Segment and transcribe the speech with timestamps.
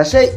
[0.00, 0.28] らっしゃい。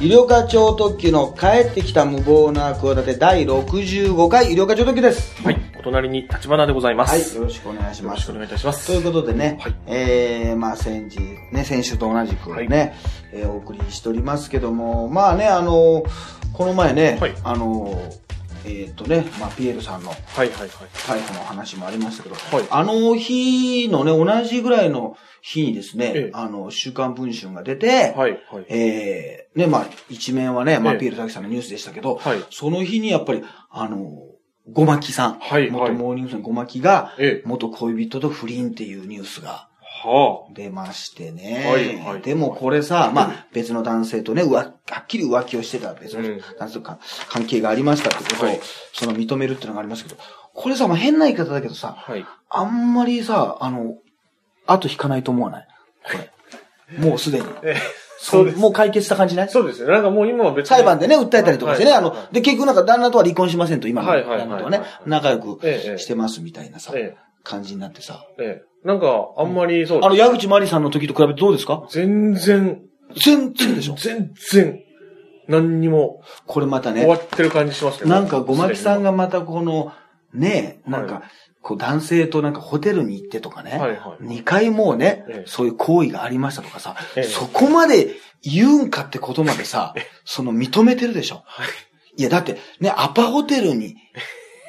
[0.00, 5.40] 医療課長特急の帰ってきた無謀な企て第65回医療課長特急です。
[5.44, 5.60] はい。
[5.78, 7.36] お隣に立花でございまはい、す。
[7.36, 8.34] よろしくお願いしますよろしくお。
[8.34, 8.88] 願いいたします。
[8.88, 11.20] ということでね、はいえー、まあ先日、
[11.52, 12.68] ね、先週と同じくね、はい
[13.32, 16.02] えーお送りしておりますけども、まあね、あの、
[16.52, 18.12] この前ね、はいあの、
[18.66, 20.68] えっ、とね、まあピエールさんのはいはいはい。
[20.68, 28.66] 逮捕の話もありましたけど、はいあの日のね、同じぐらいの日にですね、ええあの、週刊文春が出て、はいはい。
[28.68, 34.22] えー、ね、まあ、一面はね、まあ、ええピエール滝さんのニュースでしたけど、はいその日にやっぱり、あの、
[34.72, 36.42] ごまきさん、はい元モーニング娘。
[36.42, 37.48] ごまきが、ええ。
[37.48, 39.68] 元恋人と不倫っていうニュースが
[40.02, 41.64] は出ましてね。
[41.66, 48.60] はいはいでもこれさ、まあ、別の男性とね、うわはっきり浮気をしてた別のうん男性とか関係がありましたってことを、はい
[48.92, 50.16] その認めるっていうのがありますけど、
[50.54, 51.76] これさ、まあ、変な言い方だけどあ。
[51.76, 52.24] さ、はい。
[52.48, 53.96] あんまりさ、あの、
[54.66, 55.68] 後引かないと思わない？
[56.04, 56.98] これ。
[56.98, 57.46] もうすでに。
[57.62, 57.76] え
[58.18, 58.58] そうです。
[58.58, 59.48] もう解決した感じない？
[59.50, 59.88] そうですよ。
[59.88, 60.76] なんかもう今は別に。
[60.76, 68.24] 裁判でね、訴えたりとかしてね、はいあの、で、結局なんか旦那とは離婚しませんと、今の旦那とはねはい、仲良くええしてますみたいなさ、え感じになってさ。
[68.38, 68.42] え。
[68.42, 68.86] ええ。
[68.86, 70.00] なんか、あんまりそう。
[70.04, 71.86] あの、矢口まりさんの時と比べてどうですか？
[71.90, 72.82] 全然、
[73.24, 73.94] 全然でしょ？
[73.94, 74.80] 全然、
[75.48, 78.10] 何にもこれまたね、終わってる感じしますけど。
[78.10, 79.10] なんかごまきさんが。
[79.10, 79.92] がまたこの、
[80.34, 81.22] ね、なんか、
[81.62, 84.24] こう男性となんかホテルに行ってとかね、はいはい。
[84.24, 91.42] 2回もうね、ええそういう行為がありましたとかさ、ええそこまで言うんかってことまでさ、その認めてるでしょ？
[91.44, 91.66] はい。
[92.18, 93.96] いや、だってね、アパホテルに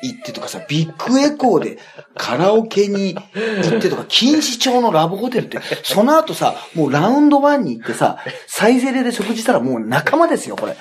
[0.04, 1.80] 行ってとかさ、ビッグエコーで
[2.16, 8.18] カラオケに行ってとか、錦糸町のラブホテルって、その後さ、もうラウンドワンに行ってさ、
[8.48, 10.76] サイゼで食事したらもう仲間ですよ、これ。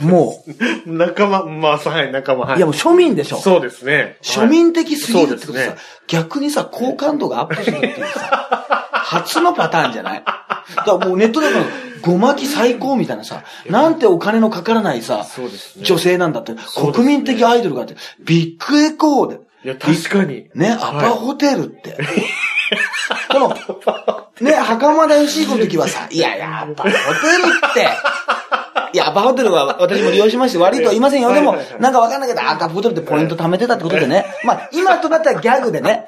[0.00, 0.44] も
[0.84, 2.58] 仲間、まあ、はい、仲間、はう、い。
[2.58, 3.36] いやもう庶民でしょ。
[3.36, 4.16] そうですね。
[4.22, 5.76] 庶民的すぎるってことさ、そうですね
[6.08, 10.22] 逆にさ、好感度がアップするっていうさ、初のパターンじゃない？
[10.24, 10.32] だ
[10.84, 11.60] からもうネットでも、
[12.02, 15.84] ゴマキ最高みたいなさ、なんてお金のかからないさ、そうですね。
[15.84, 16.54] 女性なんだって、
[16.92, 20.48] 国民的アイドルがあって、ビッグエコーで、いや、確かに。
[20.54, 21.96] ね、アパホテルって。
[23.30, 23.56] この、
[24.40, 26.98] ね、袴田義彦の時はさ、い やいや、アパホテル
[27.70, 27.88] って、
[28.92, 31.32] いや、アパホテルは私も利用しまして悪いとは言いませんよ。
[31.32, 34.24] でもなんかわかんないけど、アパホテルってポイント貯めてたってことでね。
[34.44, 36.06] まあ、今となったらギャグでね、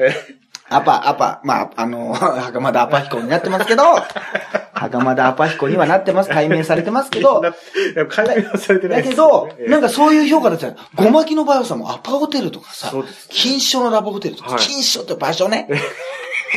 [0.68, 3.82] アパ、アパ、まあ、あの、 袴田アパ彦になってますけど、
[4.74, 6.30] 袴田アパ彦にはなってます。
[6.30, 7.42] 解明されてますけど、
[8.10, 12.92] 解明はされてないだけど、なんか、かそういう評価だったら、ごまきの場合はさ、もうアパホテルとかさ
[13.28, 15.68] 金賞のラブホテルとか、はい金賞って場所ね。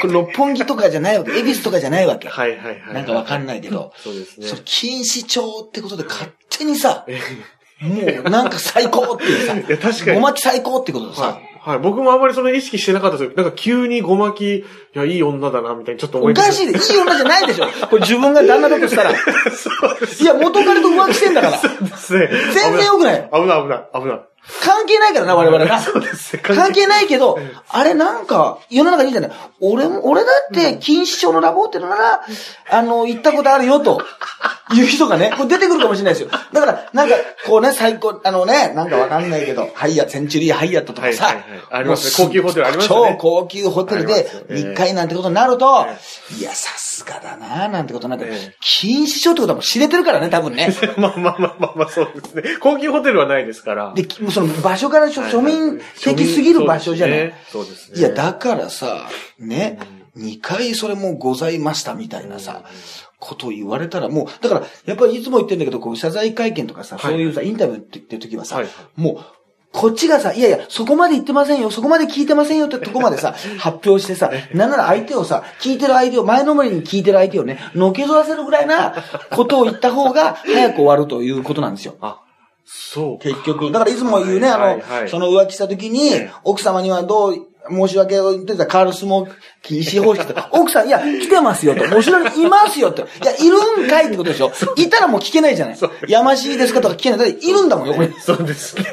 [0.02, 2.30] これ六本木とかじゃないわけ、恵比寿とかじゃないわけ。
[2.30, 2.94] はいはいはい。
[2.94, 4.47] なんかわかんないけど、そうですね。
[4.47, 7.06] それ金糸町ってことで勝手にさ、
[7.81, 7.96] も
[8.26, 10.16] うなんか最高っていうさ、いや、確かに。
[10.16, 11.75] ごまき最高ってことでさは、い。
[11.75, 11.80] はい。
[11.80, 17.68] 僕もあんまりそれ意識してなかったですけど、なんか急にごまき、いや、いい女だな、みたいにちょっと思いおかしいで、いい女じゃないでしょ。
[17.90, 19.12] これ自分が旦那だとしたら。
[19.14, 19.14] い
[20.25, 21.58] や、元彼と浮気してんだから。
[21.58, 22.30] ですね。
[22.53, 23.30] 全然良くない。
[23.34, 24.28] 危ない危ない、危ない。
[24.64, 25.80] 関係ないからな、我々な。
[25.82, 26.42] そうですね。
[26.44, 27.40] 関係ないけど、
[27.70, 29.32] あれなんか、世の中にいいじゃない？
[29.62, 32.22] 俺も、俺だって、錦糸町のラブホテルなら、
[32.72, 34.02] あの、行ったことあるよ、と
[34.74, 36.30] いう人がね、 これ出てくるかもしれないですよ。
[36.54, 45.86] だから、なんか、こうね、最高、あのね、なんかわかんないけど、ハイア、センチュリーハイアットとかさ、はいはいはいありますね高級ホテルありますよね超高級ホテルですよええ1回なんてことになると
[46.32, 50.74] え、いや、さすがだななんてことになってええ、錦糸町ってことはもう知れてるからね、多分ね。
[50.98, 52.44] まあまあまあまあまあ、そうですね。
[52.60, 53.92] 高級ホテルはないですから。
[53.96, 57.34] で、きその場所から庶庶民的すぎる場所じゃない？
[57.51, 58.00] そうですね。
[58.00, 59.07] いや、だからさ、
[59.40, 59.79] ね、
[60.16, 62.63] 二回それもございましたみたいなさ、
[63.19, 68.62] ことを言われたらもう、だから、やっぱりいつも言ってんだけど、こう、謝罪会見とかさ、はいそういうさ、インタビューって言ってる時はさ、
[68.95, 69.17] もう、
[69.72, 78.96] こっちがさ、いやいや、そこまで言ってませんよ、そこまで聞いてませんよってとこまでさ、 発表してさ、なんなら相手をさ、聞いてる相手を、前のめりに聞いてる相手をね、のけぞらせるぐらいな
[79.31, 81.96] ことを言った方が、早く終わるということなんですよ。
[82.69, 83.19] あ、そう。
[83.19, 83.72] 結局。
[83.72, 86.12] だからいつも言うね、あの、はいはいその浮気した時に、
[86.44, 91.84] 奥様にはどう、申し訳を言ってたカールスモー禁止方式と 奥さん、いや、来てますよと。
[91.84, 93.03] 後ろにいますよと。
[93.03, 94.52] いや、いるんかいってことでしょ。
[94.76, 95.78] いたらもう聞けないじゃない。
[96.08, 97.20] やましいですかとか聞けない。
[97.20, 98.14] だっているんだもん、横に。
[98.20, 98.84] そうですね。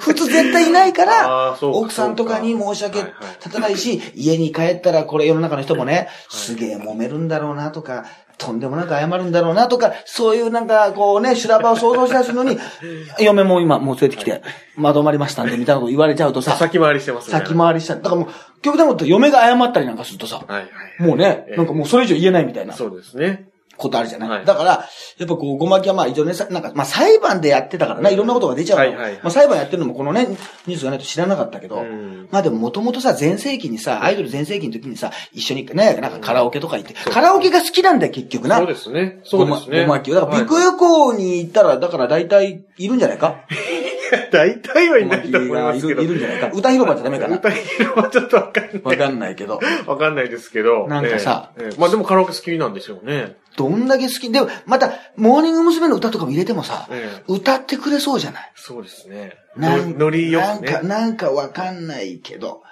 [0.00, 8.04] 普通絶対いないかあら奥さんとかに申し訳立たないし、家に帰ったらこれ世の中の人もね、すげえ揉めるんだろうなとか、
[8.40, 12.58] とんでもなく謝るんだろうなとか、そういうなんかこうね、修羅場を想像しだすのに、
[13.20, 14.42] 嫁も今もう連れてきて、
[14.76, 17.38] まとまりましたんで、みたいなこと言われちゃうとさ、先回りしてますね。
[17.38, 17.96] 先回りした。
[17.96, 18.28] だからもう、
[18.62, 21.02] 極端なこと嫁が謝ったりなんかするとさ、はいはい。
[21.02, 23.49] もうねえ、えなんかもうそれ以上言えないみたいなこそうですね。
[23.80, 24.70] ことあるじゃない、はいだから、
[25.18, 28.84] やっぱこう、ごまきはまあ一応ね、さなんか、まあ裁判でやってたからな、いろんなことが出ちゃうの。
[28.84, 30.26] はいはいはいまあ裁判やってるのもこのね、
[30.66, 38.58] ニュースがないと知らなかったけど、うんまあでももともとさ、全盛期にさ、アイドル全盛期の時にさ、一緒にね、なんかカラオケとか行って、カラオケが好きなんだよ、結局な。
[38.58, 39.20] そうですね。
[39.24, 39.82] そうですね。
[39.82, 40.14] ごまきを。
[40.14, 43.36] だから、ビッグはいエコーに行ったら、だから大体いるんじゃないか？
[44.32, 46.02] 大体はいないと思いますけど。
[46.02, 46.50] いるんじゃないか？
[46.52, 47.36] 歌広場じゃダメかな？
[47.36, 48.80] 歌広場はちょっとわかんない。
[48.82, 49.60] わかんないけど。
[49.86, 50.88] わかんないですけど。
[50.88, 53.36] なんかさまあでもカラオケ好きなんでしょうね。
[53.62, 54.30] どんだけ好き。
[54.32, 55.88] でも、また、モーニング娘。
[55.88, 58.52] の歌とかも入れてもさ、ええ歌ってくれそうじゃない？
[58.54, 59.34] そうですね。
[59.56, 60.88] なんノリよなんか、くね。
[60.88, 62.62] なんかわかんないけど。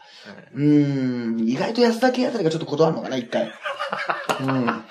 [0.55, 3.51] うーん、意外と安田圭あたりがちょっと断るのかな、一回。
[4.41, 4.85] うん。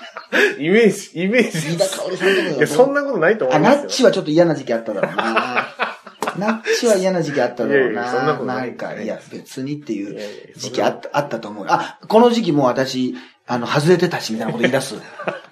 [0.59, 1.57] イメージ、イメージ。
[1.75, 3.81] 飯田香織さんとかがいや、そんなことないと思あ、いますよ。
[3.81, 5.67] ナッチはちょっと嫌な時期あっただろうな。
[6.38, 8.01] ナッチは嫌な時期あっただろうな。
[8.01, 11.65] いやいやそんなことないんか、いや、別にっていう時期あった、あったと思う。
[11.69, 13.15] あ、この時期もう私、
[13.45, 14.95] あの、外れてたし、みたいなこと言い出す。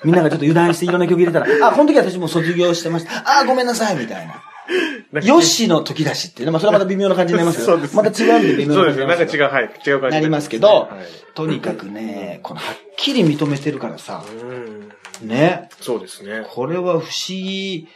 [0.05, 3.39] みんながちょっと油断していろんな曲入れたら、 あ、この時私もう卒業してました。
[3.39, 4.41] あ、ごめんなさい、みたいな。
[5.11, 6.51] なんかヨッシーの時だしっていうね。
[6.51, 9.07] まあ、それはまた微妙な感じになりますけど、 そうですまた違うんで微妙なそうですよ。
[9.07, 9.63] なんか感じ違う、はい。
[9.63, 14.23] 違う感じになりますけど、はいとにかくね、このはっきり認めてるからさ、
[15.21, 15.27] うん。
[15.27, 15.69] ね。
[15.81, 16.45] そうですね。
[16.49, 17.89] これは不思議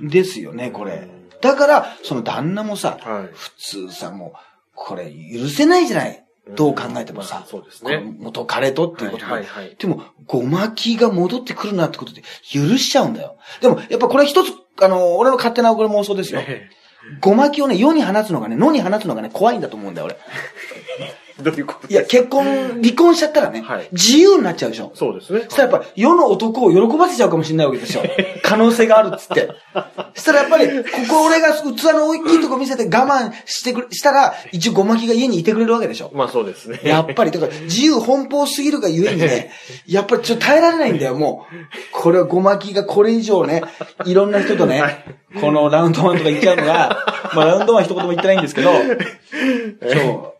[0.00, 1.08] ですよね、これ。
[1.40, 3.50] だから、その旦那もさ、はい普
[3.88, 4.38] 通さ、もう、
[4.76, 6.23] これ許せないじゃない。
[6.50, 7.46] どう考えてもさ
[7.84, 8.16] ね。
[8.18, 9.32] 元彼とっていうことで。
[9.32, 13.36] はいはいはいでも、ごまきが戻ってくるなってことで許しちゃうんだよ。
[13.60, 14.52] でも、やっぱこれ一つ、
[14.82, 16.40] あの、俺の勝手なこれ妄想ですよ。
[16.42, 16.68] え
[17.20, 20.16] ごまきをね、世に放つのがね、野に放つのがね、怖いんだと思うんだよ、俺。
[21.40, 22.44] え どういうこといや、結婚、
[22.82, 24.92] 離婚しちゃったらね、はい自由になっちゃうでしょ？
[24.94, 25.40] そうですね。
[25.48, 28.02] そしたらやっぱ世の男を喜ばせちゃうかもしれないわけですよ。
[28.42, 29.48] 可能性があるっつって。
[30.14, 30.74] そしたらやっぱり、こ
[31.08, 31.62] こ俺が器
[31.94, 36.10] の大きいとこ見せて我慢してくれ、したら、一応ごまきが家にいてくれるわけでしょ。
[36.14, 36.80] まあそうですね。
[36.84, 39.50] やっぱり、だから自由奔放すぎるがゆえにね、
[39.86, 41.54] やっぱりちょっと耐えられないんだよ、もう。
[41.92, 43.62] これはごまきがこれ以上ね、
[44.04, 45.04] いろんな人とね、
[45.40, 46.96] このラウンドワンとか言っちゃうのが、
[47.34, 50.33] まあラウンドワン一言も言ってないんですけど、そう。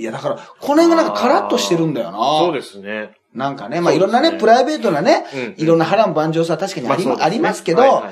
[0.00, 0.04] うん。
[0.04, 0.42] いや、だから、こ
[0.74, 2.18] の辺がなんかカラッとしてるんだよな。
[2.40, 3.12] そうですね。
[3.34, 5.24] なんかね、まあいろんなね、プライベートなね
[5.56, 8.02] いろんな波乱万丈さは確かにあり,、そうですねありますけど、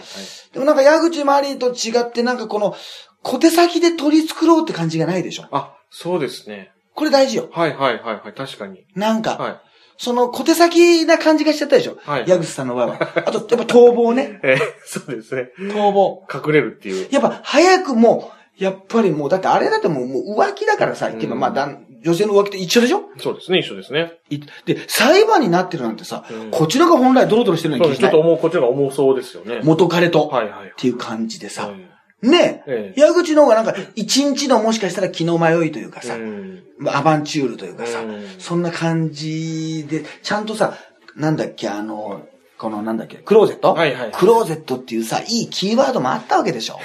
[0.52, 2.76] でもなんか矢口マリーと違ってなんかこの、
[3.22, 5.46] 小手先で取り繕うって感じがないでしょ？
[5.50, 6.70] あ、そうですね。
[6.94, 7.48] これ大事よ。
[7.50, 8.32] はいはいはいはい。
[8.32, 8.84] 確かに。
[8.94, 9.56] なんか、はい。
[9.96, 11.98] その小手先な感じがしちゃったでしょ？
[12.04, 12.98] はい矢口さんの場合は。
[13.26, 14.38] あと、やっぱ逃亡ね。
[14.44, 15.50] えーそうですね。
[15.58, 16.22] 逃亡。
[16.32, 17.08] 隠れるっていう。
[17.10, 23.02] やっぱ早くもう、やっぱりもう、だってあれだってもうもう浮気だからさ、言ってまあだん、女性の浮気って一緒でしょ？
[23.18, 24.18] そうですね、一緒ですね。
[24.30, 28.00] いで、裁判になってるなんてさ、うんこちらが本来ドロドロしてるのそうです。
[28.00, 28.32] ちょっとに気しない。
[28.32, 29.60] 重う、こっちの方が重そうですよね。
[29.62, 30.28] 元彼と。
[30.28, 30.68] はいはい。
[30.68, 31.88] っていう感じでさ、うん
[32.20, 40.76] ねええ矢口の方がなんか、一日のもしかしたら気の迷いというかさ、うんまあアバンチュールというかさ、うんそんな感じで、ちゃんとさ、
[41.14, 42.26] なんだっけ、あの、
[42.58, 43.74] このなんだっけ、クローゼット？
[43.74, 46.78] はいはいクローゼットっていうさ、いいキーワードもあったわけでしょ。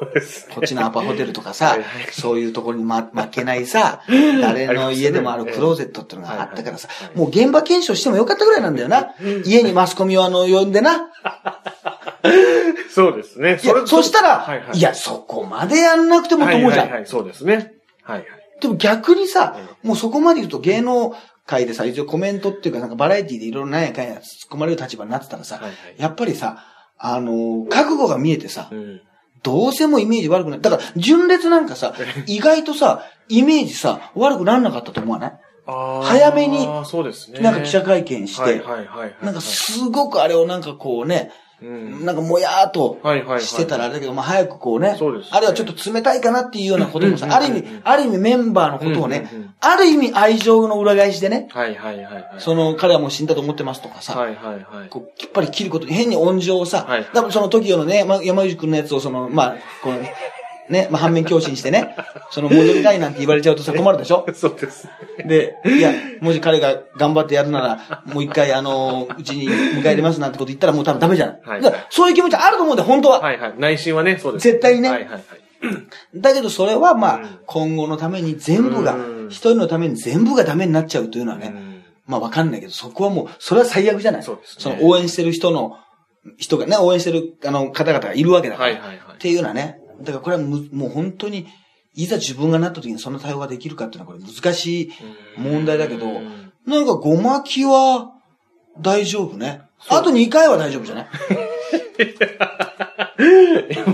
[0.00, 0.54] そうですね。
[0.54, 9.14] こっちのアパホテルとかさはいはい、そういうところに、ま、負けないさ、 誰の家でもあるクローゼットっていうのがあったからさはいは、いもう現場検証してもよかったぐらいなんだよな。
[9.44, 11.10] 家にマスコミをあの、呼んでな。
[12.90, 13.60] そうですね。
[13.62, 16.84] いや、そしたら、はいはいいや、そこまでやんなくてもと思うじゃん。
[16.84, 17.72] はいはいはい、そうですね。
[18.02, 18.26] はいはい。
[18.60, 21.14] でも逆にさう、もうそこまで言うと芸能
[21.46, 24.20] 界でさ、一応コメントっていうかなんかバラエティでいろいろ何やかんや突っ
[24.50, 26.64] 込まれる立場になってたらさ、はいはいやっぱりさ、
[26.98, 29.00] あのー覚悟が見えてさ、うん。
[29.42, 30.60] どうせもうイメージ悪くない。
[30.62, 31.94] だから、純烈なんかさ、
[32.26, 35.32] 意外とさ、イメージさ、悪くなんなかったと思わない？
[35.66, 37.40] 早めにそうですね。
[37.40, 38.62] なんか記者会見して。
[39.22, 41.30] なんかすごくあれをなんかこうね、
[41.62, 42.04] うん。
[42.04, 42.98] なんかもやーっと
[43.40, 49.30] してたらあれだけど、まあ早くこうね、そうですねあるいはちょっと冷たいかなっていうようなこともさ、うんある意味ある意味メンバーのことをね
[49.60, 52.26] ある意味愛情の裏返しでね、はいはいはいはい。
[52.38, 54.88] その彼はもう死んだと思ってますとかさ、はいはいはい。
[54.88, 59.98] こう、きっぱり切ることに変に温情をさ、はい多分その TOKIO のね、ま山口くんのやつをその、まあ、この、
[60.70, 61.94] ね、まあ反面教師にしてね、
[62.30, 64.26] その戻りたいなんて言われちゃうとさ困るでしょ？
[64.34, 64.88] そうです。
[65.26, 71.40] で、いや、もし彼が頑張ってやるなら、もう一回あの、うちに迎え入れますなんてこと言ったらもう多分ダメじゃない。
[71.44, 73.20] はいだからそういう気持ちあると思うんだよ、本当は。
[73.20, 73.54] はいはい。
[73.58, 74.44] 内心はね、そうです。
[74.44, 75.22] 絶対にねはいはいはい。
[76.14, 81.74] だけどそれはまあ、うん今後のために全部がうん、一人のために全部がダメになっちゃうというのはね、うん
[82.06, 84.22] まあわかんないけど、そこはもう、それは最悪じゃない？
[84.22, 85.76] そうですねの応援してる人の、
[86.36, 88.72] 人がね、応援してる、あの、方々がいるわけだから。
[88.72, 89.78] はいはいはいっていうのはね。
[90.00, 91.46] だからこれはむもう本当に、
[91.94, 94.92] いざ自分がなった時にその対応ができるかっていうのはこれ難しい
[95.38, 98.10] 問題だけどうん、なんかごまきは
[98.80, 99.62] 大丈夫ね。
[99.88, 101.06] あと2回は大丈夫じゃない？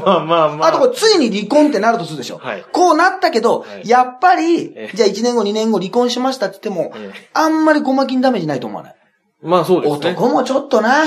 [0.04, 0.68] まあまあまあ。
[0.68, 2.38] あとこれついに離婚ってなるとするでしょ。
[2.38, 8.94] はいこうなったけど、はいやっぱりえ、えじゃあ1年後2年後離婚しましたって言ってもええ、あんまりごまきにダメージないと思わない？
[9.42, 9.96] まあそうですね。
[10.12, 11.04] 男もちょっとな、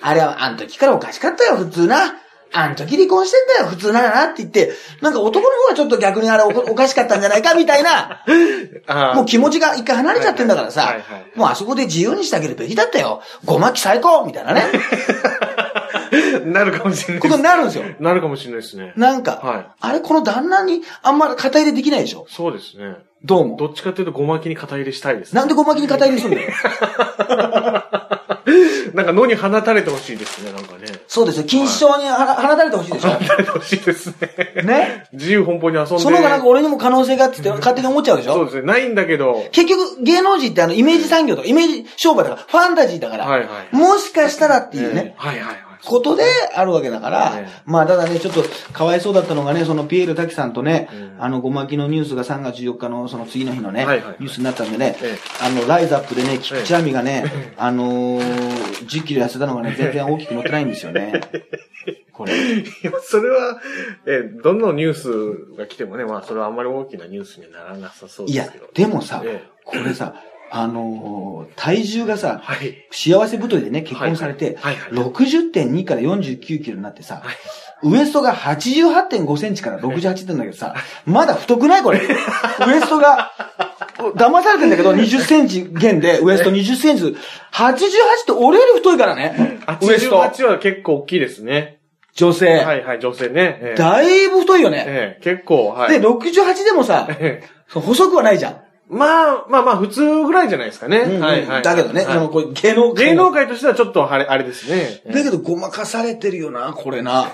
[0.00, 2.14] あれはあん時からおかしかったよ、普通な。
[2.54, 8.22] あん時離婚してんだよ、普通ならなって言って、なんか男の方がちょっと逆にあれお おかしかったんじゃないか、みたいな。
[9.14, 13.22] もう気持ちが一回離れちゃってんだからさはいはいはい、もうあそこで自由にしてあげるべきだったよ。
[13.44, 14.64] ごまき最高みたいなね。
[16.44, 17.84] なるかもしれないことになるんですよ。
[18.00, 18.92] なるかもしれないですね。
[18.96, 22.26] なんか、はいあれこの旦那にあんまり肩入れできないでしょ？
[22.28, 22.96] そうですね。
[23.24, 23.56] どうも。
[23.56, 25.38] どっちかというとごまきに肩入れしたいですね。
[25.40, 27.81] なんでごまきに肩入れするんだよ？
[28.94, 30.86] なんか野に放たれてほしいですね、なんかね。
[31.08, 31.44] そうですよ。
[31.44, 33.10] 禁止症には放たれてほしいでしょ？
[33.10, 34.62] 放たれてほしいですね。
[34.64, 35.04] ね？
[35.12, 35.98] 自由奔放に遊んで。
[35.98, 38.34] その方がなんか俺にも可能性があって勝手に思っちゃうでしょ？
[38.34, 38.62] そうですね。
[38.62, 39.48] ないんだけど。
[39.52, 45.58] 結局、芸能人ってあの、イメージ産業とか、イメージ商売だから、ファンタジーだから、はいはいもしかしたらっていうね、えーはいはいはい。
[45.84, 46.24] ことで
[46.54, 47.62] あるわけだから、ええ。
[47.66, 51.22] まあ、ただね、ちょっと、かわいそうだったのがね、そのピエール滝さんとね、うん。
[51.22, 54.16] あの、ごまきのニュースが3月14日のその次の日のね、はいはいはい。
[54.20, 61.20] ニュースになったんでね、えあの、ライズアップでね、菊池亜美がね、あのー、10キロ痩せたのがね、全然大きく乗ってないんですよね。
[62.12, 62.32] これ。
[62.34, 63.60] いや、それは、
[64.06, 70.14] えーどのニュースが来てもね、まあ、それはあんまり大きなニュースにはならなさそういやですけど。、でもさええ、これさ、
[70.54, 72.86] あのー、体重がさ、はい。
[72.90, 77.22] 幸せ太りでね、結婚されて、はいはいはい60.2から49キロになってさ、
[77.82, 80.74] ウエストが88.5センチから68点だけどさ、
[81.06, 82.00] まだ太くないこれ。
[82.04, 83.32] ウエストが、
[84.14, 87.04] 騙されてんだけど、20センチ減で、ウエスト20センチ。
[87.04, 87.16] 88っ
[88.26, 89.58] て俺より太いからね。
[89.80, 90.20] ウエスト。
[90.20, 91.78] 88は結構大きいですね。
[92.14, 92.58] 女性。
[92.58, 93.58] はいはい、女性ね。
[93.62, 94.84] ええだいぶ太いよね。
[94.86, 95.98] ええ結構、はい。
[95.98, 97.08] で、68でもさ、
[97.72, 98.56] 細くはないじゃん。
[98.92, 100.98] まあ、まあまあ、普通ぐらいじゃないですかね。
[100.98, 101.62] うんうんはいはい。
[101.62, 105.02] だけどね、はいそのこれ芸能界芸能界としてはちょっとあれ、あれですね。
[105.06, 107.28] だけどごまかされてるよな、これな。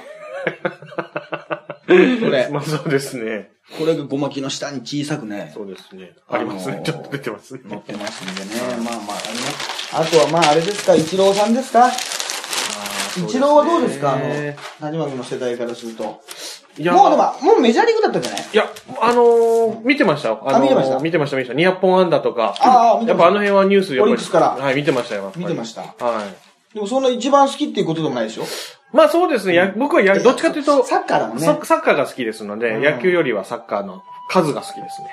[1.86, 1.92] こ
[2.30, 2.48] れ。
[2.50, 3.50] まあそうですね。
[3.78, 6.12] これがごまきの下に小さくね、そうですね。
[6.28, 6.74] ありますね。
[6.74, 7.60] あのーちょっと出てますね。
[7.66, 8.60] 乗ってますんでね。
[8.84, 9.90] まあまあ、あります。
[9.92, 11.90] あとはまああれですか、イチローさんですか？
[11.90, 14.14] イチローはどうですか？
[14.14, 14.24] あの、
[14.80, 16.22] 何島君の世代からすると。
[16.78, 18.44] いや、もうでも、もうメジャーリーグだったんじゃない？
[18.52, 18.66] いや、
[19.02, 20.40] あのー見てましたよ。
[20.46, 20.98] あのー見てました？
[21.00, 21.70] 見てました、見てました。
[21.72, 22.54] 200本安打とか。
[22.60, 25.32] ああ見てましたやっぱあの辺はニュースやっぱりオリックスからはい、見てましたよ。
[25.36, 25.86] 見てましたは
[26.24, 26.74] い。
[26.74, 28.44] でもそんな一番好きっていうことでもないでしょ？
[28.92, 29.54] まあそうですね。
[29.54, 35.08] や僕はや、どっちかというと、サッカーだもんねササッカーが好きですので、うん野球よりはサッカーの数が好きですね。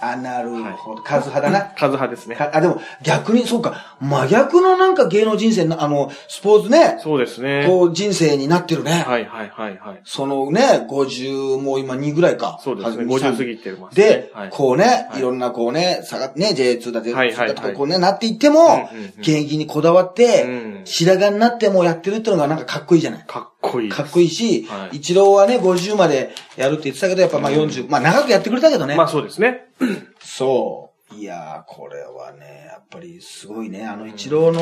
[0.00, 1.02] あ、なるほど。
[1.02, 1.72] 数派だな。
[1.76, 2.36] 数派ですね。
[2.36, 7.64] かあ、でも逆に、そうか、真逆のなんか芸能人生の、あの、スポーツね、そうですね。
[7.66, 9.04] こう人生になってるね。
[9.06, 10.00] はいはいはいはい。
[10.04, 12.58] そのね、50、もう今2ぐらいか。
[12.62, 13.04] そうですね。
[13.04, 14.04] 2 50過ぎてますね。
[14.04, 18.88] で、はい、こうね、はいい、ろんなこうね、下がってね、J2 だ、J2 はいはいはいだとかこうね、なっていっても、
[19.18, 23.24] 現役にこだわって、うん白髪になってもやってるってのがなんかかっこいいじゃない。
[23.26, 23.88] かっこいい。
[23.88, 28.96] かっこいいし、はいイチローはね、50までやるって言ってたけど、やっぱまあ40、まあ長くやってくれたけどね。
[28.96, 29.68] まあそうですね。
[30.20, 31.14] そう。
[31.14, 33.86] いやー、これはね、やっぱりすごいね。
[33.86, 34.60] あの、イチローの、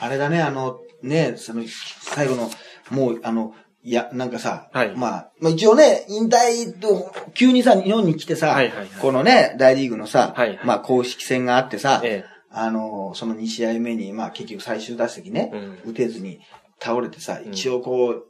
[0.00, 1.62] あれだね、あの、ね、その、
[2.00, 2.50] 最後の、
[2.90, 15.50] もう、あの、いや、なんかさ、はいまあ、まあ一応ね、引退と、急にさ、日本に来てさ、はいはいはいこのね、大リーグのさ、はいはいまあ公式戦があってさ、ええあの、その2試合目に、まあ結局最終打席ね、
[15.84, 16.40] うん打てずに
[16.80, 18.26] 倒れてさ、ん一応こう、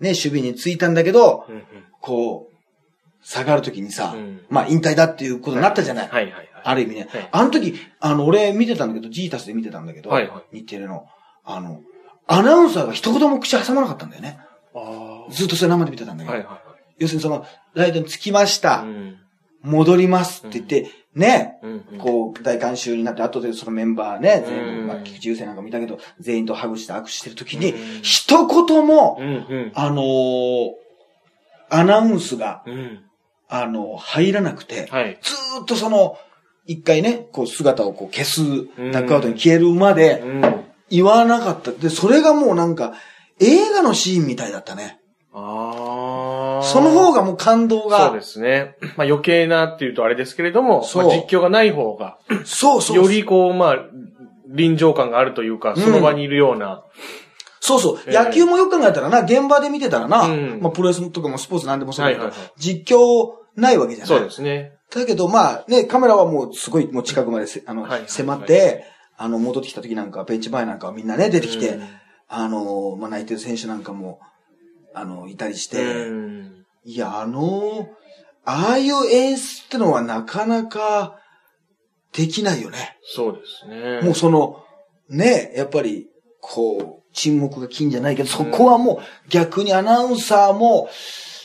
[0.00, 1.62] ね、守備についたんだけど、うんうん
[2.00, 2.56] こう、
[3.24, 6.08] 下がるときにさ、うんまあ引退だっていうことになったじゃない。
[6.08, 6.48] はいはいはい。
[6.64, 7.08] ある意味ね。
[7.10, 11.06] はいあの時、あの、俺見てたんだけど、ジータスで見てたんだけど、はいは日テレの、
[11.44, 11.80] あの、
[12.26, 14.38] アナウンサーが一言も口挟まなかったんだよね。
[14.74, 16.26] あずっとそれ生で見てたんだあ。
[16.26, 16.38] けど。
[16.38, 18.84] はいはい要するにその、ライトに着きました。
[19.62, 29.30] 戻りますって言って、ね、うんうんこう、大観衆になって、後でそのメンバーね、全うん部、まあ、菊池雄星なんか見たけど、全員とハグして握手してる時にうん、一言も、うんう
[29.66, 29.72] ん。
[29.74, 30.72] あのー
[31.74, 33.02] アナウンスが、うん。
[33.48, 35.18] あの、入らなくて、はい。
[35.22, 36.18] ずーっとその、
[36.66, 40.64] 一回ね、こう姿をこう消す、んダックアウトに消えるまでうん。
[40.90, 41.72] 言わなかった。
[41.72, 42.92] で、それがもうなんか、
[43.40, 45.00] 映画のシーンみたいだったね。
[45.34, 46.64] ああ。
[46.64, 48.08] その方がもう感動が。
[48.08, 48.76] そうですね。
[48.96, 52.96] まあ余計なっていうとあれですけれども、そうまあ実況がない方が、そうそう。
[52.96, 53.76] よりこう、まあ、
[54.48, 56.84] 臨場感があるというか、その場にいるような。
[57.60, 57.98] そうそう。
[58.06, 64.08] ええ野球もよく考えたらな、現場で見てたらな、うんまあプロレスとかもスポーツなんでもそうだけど、はいはいはい実況ないわけじゃない。
[64.08, 64.72] そうですね。
[64.94, 68.84] だけどまあね、カメラはもうすごいもう近くまでせあの、はいはいはい迫って、
[69.16, 71.88] あの、戻ってきた時なんか、ベンチ前なんかはみんなね、出てきて、うん
[72.34, 74.18] あの、まあ泣いてる選手なんかも、
[74.94, 77.88] あの、いたりして、うんいや、あの、
[78.44, 81.16] ああいう演出ってのはなかなか
[82.12, 82.98] できないよね。
[83.04, 84.00] そうですね。
[84.02, 84.64] もうその、
[85.08, 86.08] ね、やっぱり、
[86.40, 90.88] こう、沈黙が金じゃないけど、そこはもう逆にアナウンサーも、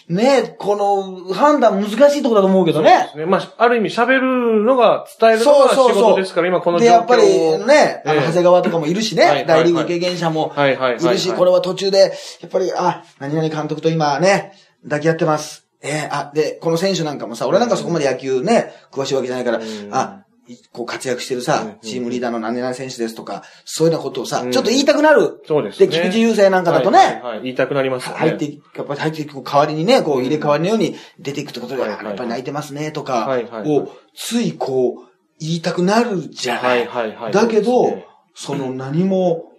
[0.09, 3.09] ね、この判断難しいところだと思うけどね。
[3.13, 3.25] ね。
[3.25, 8.27] まあ、ある意味喋るのが、伝えるのが仕事ですから、今この状で、況やっぱりね、あの、ええ。
[8.27, 11.05] 長谷川とかもいるしね、はいはい大リーグ経験者もはいはいはいはい。
[11.05, 15.67] いるし、これは途中で、やっぱり、あ、何々監督と今ね、抱き合ってます。
[15.81, 19.59] ええあ、で、この選手なんかもさ、俺なんかそこまで野球ね、詳しいわけじゃないから、
[19.91, 20.26] あ、い
[20.71, 25.41] こう活躍してるさ、チームリーダーの何々選手ですとか、そういうようなことをさ、ちょっと言いたくなる。
[25.45, 25.87] そうですね。
[25.87, 27.41] で、菊池雄星なんかだとね、はいはいはい。
[27.43, 28.17] 言いたくなりますよね。
[28.19, 33.29] 入って、やっぱり入っていく代わりにね、こう入れ替わりのように出ていくってことで、やっぱり泣いてますねとか
[33.65, 35.07] を、ついこう、
[35.39, 37.31] 言いたくなるじゃなはいいはいはい。
[37.31, 39.51] だけどその何も、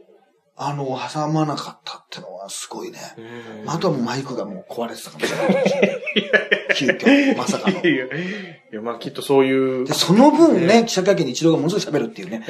[0.60, 2.98] あの、挟まなかったってのはすごいね。
[3.62, 6.02] うんあとはもうマイクがもう壊れてたかもしれない。
[6.74, 7.96] 急遽、まさかの い。
[7.96, 8.08] やい
[8.72, 12.44] や、まあきっとそういうで、、その分ね、記者会見で一郎がものすごい喋るっていうね。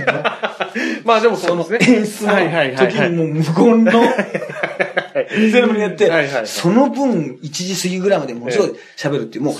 [1.04, 1.96] まあでもそのですね。
[1.96, 2.32] 演出の。
[2.78, 3.92] 時にもう無言の
[5.52, 9.54] セレモニーやって、その分1時過ぎぐらいまでものすごい喋るっていう、もう。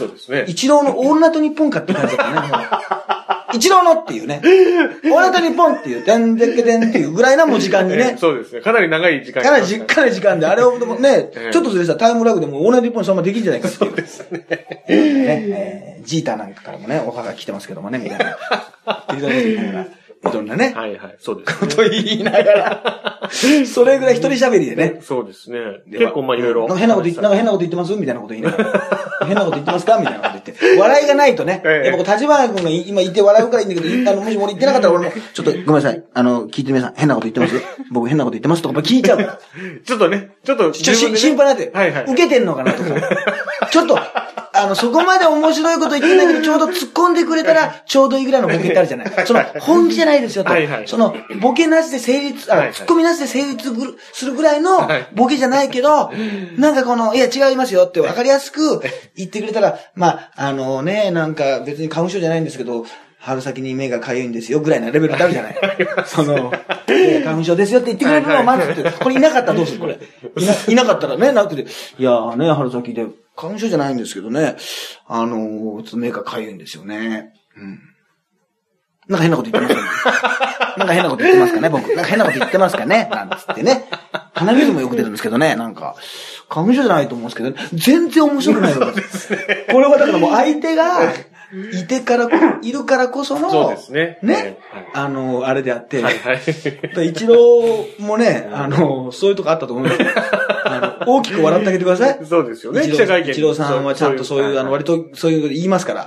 [0.46, 3.15] 一郎のオールナイトニッポンかって感じだったね。
[3.54, 4.40] 一郎のっていうね。
[4.42, 8.16] オールナイトニッポンっていう、てんでけてんっていうぐらいなもう時間にえねえ。
[8.18, 8.60] そうですね。
[8.60, 13.90] かなり長い時間かなりじ、かなり時間で、あれをね、ええちょっとずれたタイムラグでもうオールナイトニッポンそのままできるんじゃないかっていう。
[13.90, 14.46] そうですね。
[14.88, 18.36] えージーターなんかからもね、オファーが来てますけどもね、みたいな。
[20.24, 21.16] いろんな、ね、はいはい。
[21.18, 21.58] そうですね。
[21.60, 23.30] こと言いながら、
[23.66, 25.00] それぐらい一人喋りでね。
[25.02, 25.58] そうですね。
[25.90, 26.60] 結構まあいろいろ。
[26.62, 28.98] なんか変なこと言って、なんか変なこと言ってますみたいなこと言いながら。
[29.26, 30.76] 変なこと言ってますかみたいなこと言って。
[30.80, 31.62] 笑いがないとね。
[31.64, 36.02] ええやっぱ立花君が今いて笑うからいいんだけど、 あの、もし俺言ってなかったら俺も、ちょっとごめんなさい。
[36.14, 36.92] あの、聞いてみなさい。
[36.96, 37.54] 変なこと言ってます？
[37.92, 39.38] 僕変なこと言ってますとか、聞いちゃうから。
[39.84, 41.70] ちょっとね、ちょっと心配になって。
[41.72, 42.04] はいはい。
[42.04, 42.90] 受けてんのかなとか。
[43.70, 43.98] ちょっと、
[44.62, 48.60] あの、そこまで面白いこと言ってないけど、ちょうど突っ込んでくれたら、ちょうどいいぐらいのボケ。
[48.60, 49.26] ってあるじゃない。
[49.26, 50.50] その、本気じゃないですよと。
[50.50, 50.88] はいはい。
[50.88, 52.74] その、ボケなしで成立、あはいはい。
[52.74, 53.70] 突っ込みなしで成立
[54.12, 55.06] するぐらいのはい。
[55.14, 56.10] ボケじゃないけど、
[56.58, 58.80] なんかこの、いや違いますよって分かりやすく
[59.16, 62.84] 言ってくれたら、まあ、あのね、なんか別に花粉症じゃないんですけど、
[63.18, 65.56] 春先に目が痒いんですよぐらいなレベルってあるじゃない。
[66.06, 66.52] その、
[67.24, 69.80] 花粉症ですよって言ってくれるのを待つって、これいなかったらどうする？
[69.80, 69.98] これ。
[70.36, 71.66] いな、いなかったらね、なくて、い
[72.04, 74.56] やーね、春先で、花粉症じゃないんですけどね、
[75.06, 77.32] あのー、ちょっと目が痒いんですよね。
[77.56, 77.80] うん。
[79.08, 80.76] なんか変なこと言ってますかね。
[80.76, 81.86] なんか変なこと言ってますかね、僕。
[81.88, 83.88] なんか変なこと言ってますかねなんつってね。
[84.34, 85.94] 鼻水もよく出るんですけどね、なんか。
[86.48, 89.28] 花粉症じゃないと思うんですけど、ね、全然面白くないわけです。
[89.70, 91.12] これはだからもう相手が、
[91.72, 92.28] いてから、
[92.62, 94.18] いるからこその、そうですね。
[94.22, 97.08] ね、はいあの、あれであって、はいはい。
[97.08, 97.36] 一郎
[97.98, 100.08] もね、あの、そういうとこあったと思うんですよ。
[100.64, 102.18] あの、大きく笑ってあげてください。
[102.24, 102.82] そうですよね。
[102.82, 103.30] 一郎記者会見。
[103.30, 104.86] 一郎さんはちゃんとそういう、あの、割と。
[104.86, 106.06] とそういうの言いますから。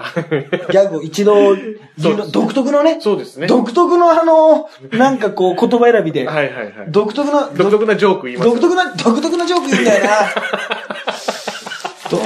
[0.72, 1.56] ギャグ、一郎
[1.98, 3.48] 独特のね、そうですね。
[3.48, 6.74] 独特のあの、なんかこう、言葉選びで、はいはいはい。
[6.90, 10.10] 独特な、独特なジョーク言いますよ独特な、独特なジョーク言うんだよな。
[12.10, 12.22] 独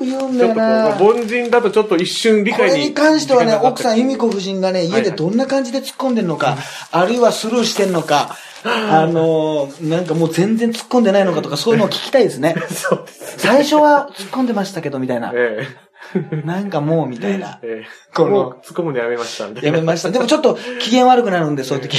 [0.00, 0.98] 特なジョーク言うんだよな。
[0.98, 2.78] う、凡人だとちょっと一瞬理こ解に。
[2.78, 4.28] れに関してはね、奥さん、由美子。
[4.30, 6.56] 子夫人がね、家はいはいでどんな感じで突っ込んでんのか、
[6.90, 12.54] あるいはスルーしてんのか、 あのー、なんかもう全然突っ込んでないのかとか、そういうのを聞きたいですね。
[12.68, 13.34] そうです。
[13.38, 15.32] 最初は突っ込んでましたけど、みたいな。
[15.34, 15.66] え
[16.44, 17.58] なんかもう、みたいえな。
[17.62, 19.64] ええこの突っ込むのやめましたんで。
[19.64, 20.10] やめました。
[20.10, 21.98] でもちょっと機嫌悪くなるんで、そういう時。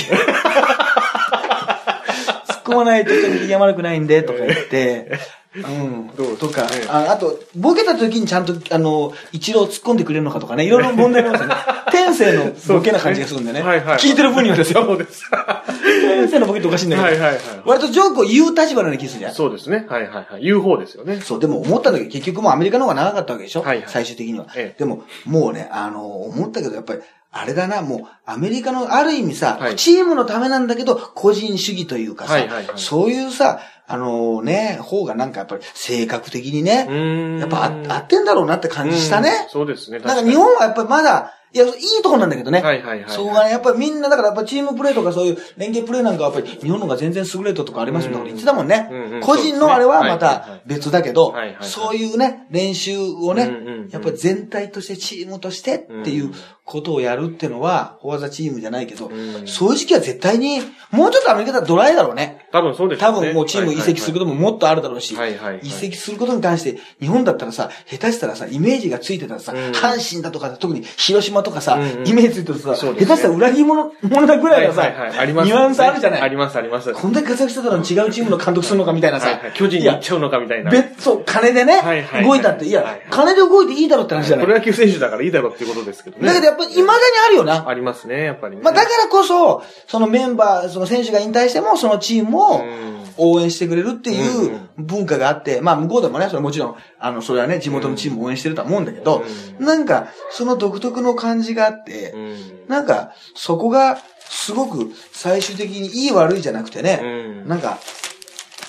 [2.72, 5.12] 込まないとちょっと機嫌悪くないんで、 とか言って。
[5.54, 6.10] うん。
[6.16, 11.56] どうとかええ、ああと、ボケた時にちゃんと、あの、一郎突っ込んでくれるのかとかね、いろいろ問題ありますよね。
[11.92, 13.62] 天性のボケな感じがするんでね。
[13.62, 13.98] はいはい。
[13.98, 14.86] 聞いてる分にはですよ。
[14.86, 15.26] そうです。
[15.30, 15.64] は
[16.02, 17.08] 天性のボケっておかしいんだけど。
[17.10, 17.40] いはいはい。
[17.66, 19.34] 割とジョークを言う立場の気がするじゃん。
[19.34, 19.86] そうですね。
[19.90, 20.44] はいはいはい。
[20.44, 21.20] 言う方ですよね。
[21.22, 23.60] そう、でも思ったんだけど、結局もうアメリカの方が長かったわけでしょ？
[23.62, 24.46] はいはい最終的には。
[24.56, 27.00] ええでも、もうね、あの、思ったけど、やっぱり、
[27.34, 39.50] あれだな、もう、アメリカの、ある意味さ、はいチームのためなんだけど、個人主義というかさ、はいはいはいそういうさ、あのね、方がなんかやっぱり性格的にね、んやっぱあ合ってんだろうなって感じしたねうん。
[39.50, 40.00] そうですね。
[40.00, 42.62] なんか日本はやっぱりまだ、いや、いいとこなんだけどね。
[42.62, 43.10] はいはいはい。
[43.10, 48.12] そこがね、やっぱりみんな、だからやっぱチームプレーとかそういう連携プレーなんかはやっぱり日本の方が全然優れたとかありますよ。
[48.12, 49.22] だから言ってたもんねうんうん。
[49.22, 56.32] 個人のあれはまはいはいたはい別だけどはいはいは、いそういうね、練習をねうんうんうん、やっぱり全体としてチームとしてっていう
[56.64, 60.62] ことをやるっていうのは、フォアザチームじゃないけどうん、そういう時期は絶対に、
[60.92, 62.41] もうちょっとアメリカだとドライだろうね。
[62.52, 63.28] 多分そうです多よね。
[63.28, 76.22] 分もうチーム移籍することももっとあるだろうし、はいはいはい移籍することに関して、日本だったらさ、下手したらさ、イメージがついてたらさ、うん阪神だとか、特に広島とかさ、うんうんイメージついてるとさ、ね下手したら裏切り者者だぐらいのさ、はいはいニュアンスあるじゃない？
[76.22, 76.92] ありますあります。
[76.94, 80.72] こんだけ活躍してたのに違うチームの監督するのかみたいなさ、はいはい巨人に行っちゃうのかみたいな。
[80.72, 84.46] 別、そう、金でね、はいはいはい動いたって、いや、はいはい金で動いていいだろって話じゃない？
[84.46, 86.28] プロ野球選手だからいいだろうっていうことですけどね。
[86.28, 87.68] だけどやっぱり未だにあるよな。
[87.68, 88.62] ありますね、やっぱりね。
[88.64, 99.24] まあだからこそ、そのメンバー、その選手が引退しても、そのチームを、うん応援してくれるっていう文化があって、まあ向こうでもね、それもちろん、あの、それはね、地元のチームを応援してるとは思うんだけど、
[99.60, 102.68] なんか、その独特の感じがあって、うん。
[102.68, 107.06] なんか、そこが、すごく最終的にいい悪いじゃなくてね、う
[107.46, 107.48] ん。
[107.48, 107.80] なんか、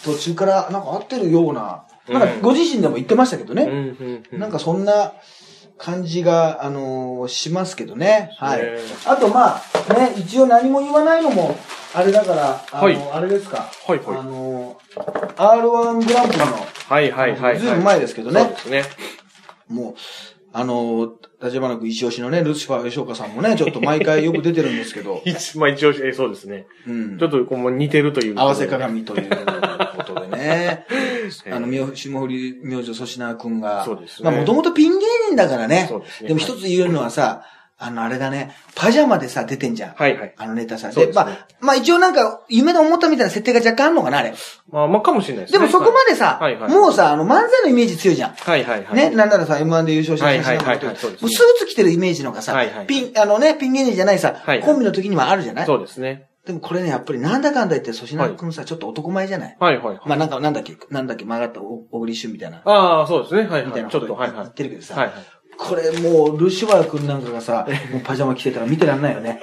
[0.05, 3.95] 途中からなんか合ってるような、うんなんかご自身でも言ってましたけどね、
[4.33, 5.13] なんかそんな
[5.79, 8.31] 感じが、あのーしますけどね。
[8.39, 8.79] はいね。
[9.07, 11.57] あとまあ、ね、一応何も言わないのも、
[11.95, 13.69] あれだから、あの、はいあれですか？
[13.87, 16.45] はいはいあのー R1 グランプリの、
[16.89, 17.59] はいはいはいはい。
[17.59, 18.85] ずいぶん前ですけどねそうですね。
[19.69, 19.95] もう、
[20.53, 21.11] あのー、
[21.43, 26.67] 立花君一押しのね、ルシファー吉岡さんもね、ちょっと毎回よく出てるんですけど、 一、まあ一応、えそうですね。
[26.87, 27.29] うんちょ。
[27.29, 28.35] っとこう似てるという。
[28.39, 29.29] 合わせ鏡という
[29.97, 30.87] ことでね。
[31.47, 33.85] えあの、霜降り明星粗品くんが。
[33.85, 35.87] そうですねまあ、もともとピン芸人だからね。
[35.89, 37.43] そうですねでも一つ言えるのはさ、
[37.85, 39.95] あの、あれだね、パジャマでさ、出てんじゃん。
[39.95, 40.35] はいはい。
[40.37, 40.91] あのネタさ。
[40.91, 44.35] で、ねまあ、まあ一応なんか、夢で思ったみたいな設定が若干あるのかな、あれ。
[44.71, 45.59] まあ、まあかもしれないですね。
[45.59, 48.35] でもそこまでさ、はいはいもうさ、あの、漫才のイメージ強いじゃん。
[48.35, 48.95] はいはいはい。
[48.95, 55.67] ね、なんならさ、M1 で優勝した写真なんもうスーツ着てるイメージのがさ、はいはいピン、あのね、ピン芸人じゃないさ、はいはいコンビの時にもあるじゃない？
[55.67, 56.29] そうですね。
[56.47, 59.57] でもこれね、やっぱりなんだかんだ言って粗品くんさ、ちょっと男前じゃない？
[59.61, 60.01] はいはいはい。
[60.07, 62.63] まあなんか、なんだっけ、なんだっけ、曲がった小小栗旬みたいな。
[62.65, 63.43] ああ、そうですね。
[63.43, 63.67] はいはい。
[63.67, 64.47] みたいなちょっと、はいはい。
[64.47, 65.15] ってるけどさ、はいはい。
[65.57, 69.41] これもう、ルシファー君なんかがさ、もうパジャマ着てたら見てらんないよね。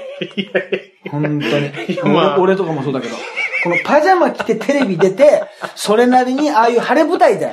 [1.09, 1.27] 本当
[1.59, 2.13] に。
[2.13, 3.15] まあ俺俺とかもそうだけど。
[3.63, 5.43] このパジャマ着てテレビ出て、
[5.75, 7.51] それなりにああいう晴れ舞台で、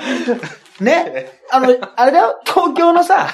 [0.81, 1.33] ね。
[1.51, 3.29] あの、あれだよ、東京のさ、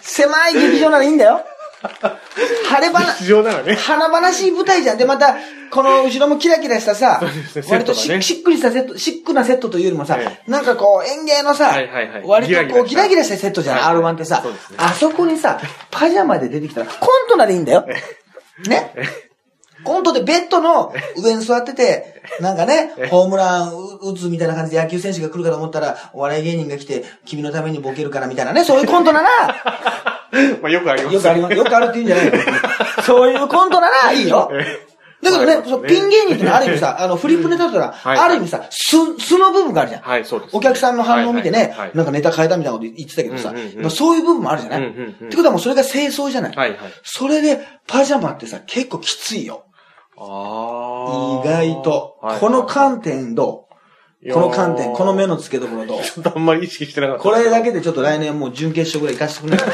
[0.00, 1.44] 狭い劇場ならいいんだよ。
[2.68, 3.74] 晴れ花、日常ならね。
[3.74, 4.98] 華々しい舞台じゃん。
[4.98, 5.36] で、また、
[5.70, 7.20] この後ろもキラキラしたさ、
[7.56, 8.22] ね割とシッ,、セットがね。
[8.22, 12.22] シックにしたセット、シックなセットというよりもさ、えなんかこう演芸のさ、はいはいはい。
[12.24, 14.50] 割とこうギギラギラしたセットじゃん、はいはい R1 ってさ、ね。
[14.76, 17.86] あそこにさ、パジャマで出てきたら、コントならいいんだよ。
[18.68, 18.92] ね。
[19.84, 29.28] コントでベッドの上に座ってて、なんかね、ホームラン打つみたいな感じで野球選手が来るかと思ったら、お笑い芸人が来て、君のためにボケるからみたいなね、そういうコントなら、
[30.62, 31.14] まあよくあります。
[31.14, 31.54] よくあります。
[31.54, 32.32] よくあるって言うんじゃないよ。
[33.04, 34.50] そういうコントならいいよ。
[35.22, 40.02] だけどね、はいそのピン芸人ってのはある意味さ、 あの、フリップネタだったら、はいある意味さ、素、素の部分があるじゃん。
[40.02, 40.56] はい、そうです。
[40.56, 43.52] お客さんの反応を見てねなんかネタ変えたみたいなこと言ってたけどさ、
[43.90, 44.92] そういう部分もあるじゃない、っ
[45.28, 46.78] てことはもうそれが清掃じゃない、はいはい。
[47.04, 49.64] それで、パジャマってさ、結構きついよ。
[50.18, 52.16] あ意外と。
[52.20, 53.66] はいこの観点ど
[54.24, 56.02] いうこの観点、この目の付けどころどう？
[56.02, 57.22] ちょっとあんまり意識してなかった。
[57.22, 59.66] これだけでちょっと来年もう準決勝ぐらい行かせてくれない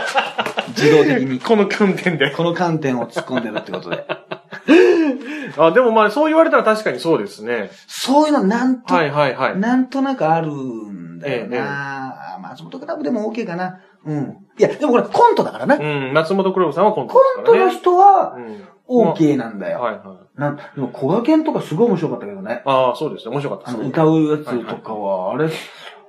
[0.76, 1.40] 自動的に。
[1.40, 2.30] この観点で。
[2.30, 4.04] この観点を突っ込んでるってことで。
[5.56, 7.70] あ、でもまあ、そう言われたら確かにそうですね。
[7.86, 9.58] そういうのなんと、はいはいはい。
[9.58, 13.80] なんとなくあるんだよええええな、あ松本クラブでも OK かな。
[14.04, 14.36] うん。
[14.58, 15.78] いや、でもこれコントだからね。
[15.80, 17.70] うん、松本黒部さんはコントコントの。
[17.70, 18.68] 人はうん。
[18.86, 19.80] OK なんだよ。
[19.80, 20.40] はいはい。
[20.40, 22.62] なんでも、小賀健とかすごい面白かったけどね。
[22.66, 23.34] ああ、そうですね。
[23.34, 23.88] 面白かったね。
[23.88, 25.48] 歌うやつとかは、あれ、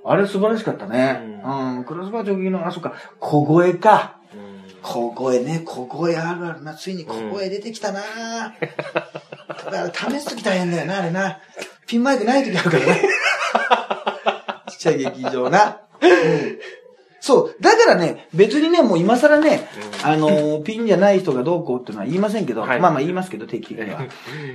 [0.07, 1.41] あれ素晴らしかったね。
[1.43, 1.83] ううん。
[1.83, 4.17] クロスバージョギの、あ、そっか、小声か。
[4.33, 6.75] うん小声ね、小声あるあるな。
[6.75, 8.01] ついに小声出てきたな、
[9.57, 11.39] ただ、試すとき大変だよな、あれな。
[11.87, 13.01] ピンマイクないときあるからね。
[14.69, 15.79] ちっちゃい劇場な。
[16.01, 16.59] うん
[17.25, 17.55] そう。
[17.59, 19.67] だからね、別にね、もう今更ね、
[20.03, 24.01] あのーピンじゃない人がどうこうっていうのは言いませんけど、はいまあまあ言いますけど、定期的には。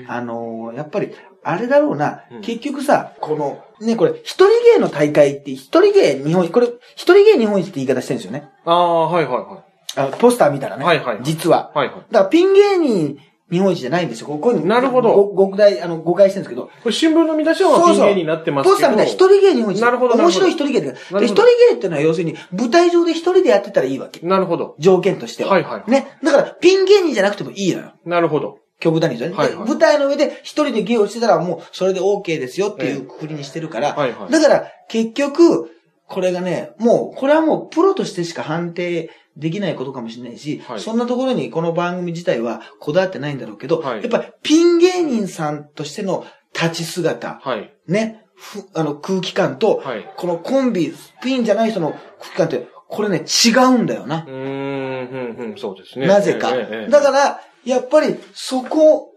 [0.06, 8.48] あのーやっぱり、あれだろうな、うん結局さ、この、ね、これ、一人芸の大会って、一人芸日本一、これ、一人芸日本一って言い方してるんですよね。
[8.64, 9.64] ああ、はいはいは
[9.96, 10.84] あのポスター見たらね。
[10.84, 11.72] はいはい実は。
[11.74, 11.78] い。
[11.78, 11.96] はいはい。
[12.12, 13.18] だから、ピン芸人
[13.50, 14.26] 日本一じゃないんですよ。
[14.26, 16.66] こうこういうのなるほどご誤解、あの、誤解してるんですけど。
[16.82, 18.74] これ新聞の見出しはピン芸になってますけど。
[18.74, 19.80] ポスターみたいな一人芸日本一。
[19.80, 20.94] なるほど面白い一人芸で。
[20.94, 24.24] 一人芸ってのは要するに、舞台上で一人でやってたらいいわけ。
[24.26, 24.76] なるほど。
[24.78, 25.50] 条件としては。
[25.50, 26.18] はいはいね。
[26.22, 27.92] だから、ピン芸人じゃなくてもいいのよ。
[28.04, 28.58] なるほど。
[28.80, 35.70] 極端に言うとね、はいはいで舞台の上で一人で芸をしてたらもうそれで OK ですよっていうくくりにしてるから、はいはいだから結局、
[36.08, 47.72] これがね、もう、これはもうプロとしてしか判定できないことかもしれないし、はいそんなところにこの番組自体はこだわってないんだろうけど、はいやっぱりピン芸人さんとしての立ち姿、はい。
[47.86, 50.12] ね、ふあの空気感と、はい。
[50.16, 54.24] このコンビ、ピンじゃない人の空気感って、これね、違うんだよな。
[54.26, 56.06] うーん、うん、うん、そうですね。
[56.06, 56.54] なぜか。
[56.54, 59.12] ええええだから、やっぱりそこ、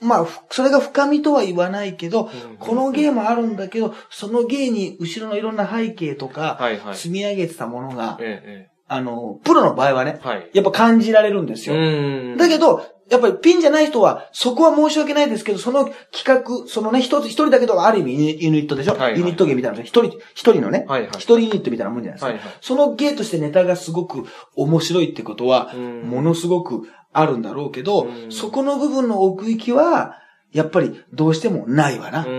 [0.00, 6.96] まあ、ふそれが深みとは言わないけど、うんこの芸もあるんだけど、その芸に後ろのいろんな背景とか、はいはい。
[6.96, 10.50] 積み上げてたものが、ええあの、プロの場合はねええ、はい。
[10.54, 12.36] やっぱ感じられるんですうよ。
[12.36, 19.84] だけど、やっぱりピンじゃない人は、そこは申し訳ないですけど、その企画、そのね、一つ、一人だけど、ある意味ユニットでしょ、はいはいユニット芸みたいなの。
[19.84, 22.26] 一人、一人のね、はいはい一人ユニットみたいなもんじゃないですか。
[22.28, 24.24] はいはいその芸としてネタがすごく
[24.56, 30.16] 面白いってことは、うんものすごくあるんだろうけど、うんそこの部分の奥行きは、
[30.52, 32.26] やっぱりどうしてもないわな。
[32.26, 32.30] う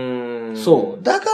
[0.52, 0.56] ん。
[0.56, 1.02] そう。
[1.02, 1.30] だから、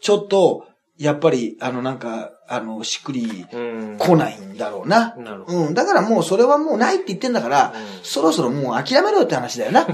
[0.00, 0.66] ちょっと、
[0.98, 3.96] やっぱり、あの、なんか、あの、しっくりうん。
[3.98, 5.14] 来ないんだろうな。
[5.16, 5.58] なるほど。
[5.58, 5.74] うん。
[5.74, 9.86] だからもうそれはもうないって言ってんだから、うんそろそろもう諦めろよって話だよな。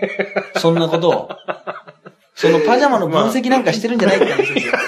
[0.60, 1.28] そんなことを。
[2.34, 4.72] そのパジャマの分析なんかしてるんじゃないって話ですよ。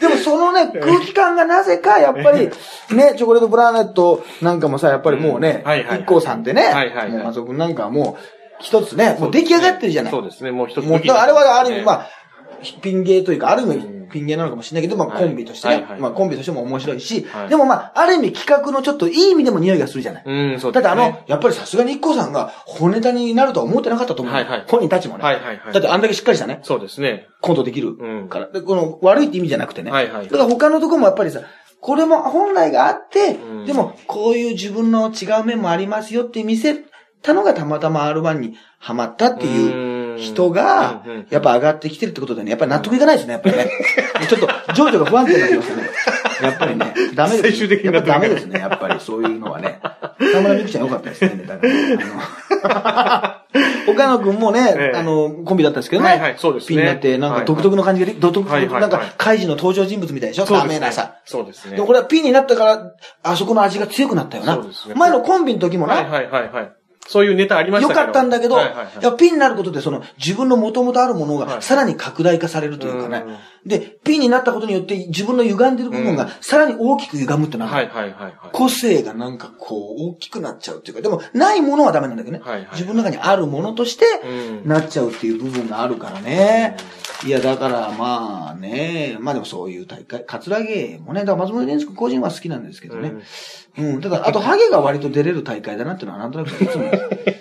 [0.00, 2.48] でもそのね、空気感がなぜか、やっぱり、
[2.94, 5.84] ね、チョコレートプラネットなんかもさ、やっぱりもうねうんはい
[6.22, 10.12] さんってねはいはいはい、もう松尾くんなんかはもう、一つね、もう出来上がってるじゃない。
[10.12, 10.84] そうですね、もう一つ。
[10.84, 12.08] もう、あれはある意味、まあ、あ、
[12.82, 20.22] ピン芸というか、ある意うん味、ピン芸なのかもしれないけど、まあ、はいコンビとしてねまあ、コンビとしても面白いしはい、でもまあ、ある意味企画のちょっといい意味でも匂いがするじゃない。
[20.24, 20.72] うん、そう。
[20.72, 24.34] だってあの、やっぱりさすがに IKKO さんが本ネタになるとは思ってなかったと思う。
[24.34, 25.24] はいはい本人たちもね。
[25.24, 25.60] はいはいはい。
[25.72, 27.28] だってあんだけしっかりしたね、そうですね。
[27.40, 28.48] コントできるうんから。
[28.48, 29.90] で、この悪いって意味じゃなくてね。
[29.90, 31.42] はいはいだから他のとこもやっぱりさ、
[31.80, 36.84] これも本来があって、うんでもこういう自分の違う面もありますよって見せ
[37.22, 43.70] たのがたまたま R1 にハマったっていうう人がやっぱ上がってきてるってことでね、やっぱり納得いかないですね、やっぱりね。
[44.28, 45.82] ちょっと、情緒が不安定になってますよね。
[46.42, 47.42] やっぱりね、ダメです。
[47.42, 49.80] 最終的にダメですね、やっぱりそういうのはね。
[50.32, 51.98] 田村美久ちゃんよかったですね、ネタがね
[52.64, 53.44] あ
[53.86, 56.10] の岡野くんもねえ、えあの、コンビだったんですけどね。
[56.10, 60.44] はいはいそうですねピンになって、なんか独特の感じで、独特、なんか、カイジの登場人物みたいでしょ？
[60.44, 61.16] ダメなさ。
[61.24, 61.76] そうですね。
[61.76, 64.94] でもこれはピンになったから、あそこの味が強くなったよなそうですね。
[64.94, 66.72] 前のコンビの時もな、はいはいはいはい。
[67.08, 68.04] そういうネタありましよたけど。
[68.06, 73.24] かったんだけど、はいはいはいピンになることで、その自分の元々あるものはいがさらに拡大化されるというかね。
[73.26, 73.36] うん
[73.68, 77.72] で、ピンになったことによって自分の歪んでる部分がさらに大きく歪むってなる。
[77.72, 78.32] はいはいはいはい。
[78.52, 82.42] 個性がなんかこう大きくなっちゃうっていうか、でもないものはダメなんだけどね。
[82.42, 86.76] はいはい自分の中にあるものとしてうんなっちゃうっていう部分があるからね。
[87.26, 93.12] いや、だからまあね、まあでもそういう大会、カツラゲもね、だから松本蓮君個人は好きなんですけどね。
[93.76, 94.00] うん。
[94.00, 96.90] ただ、あと、ハゲが割と出れる大会だなっていうのは、なんとなくいつも、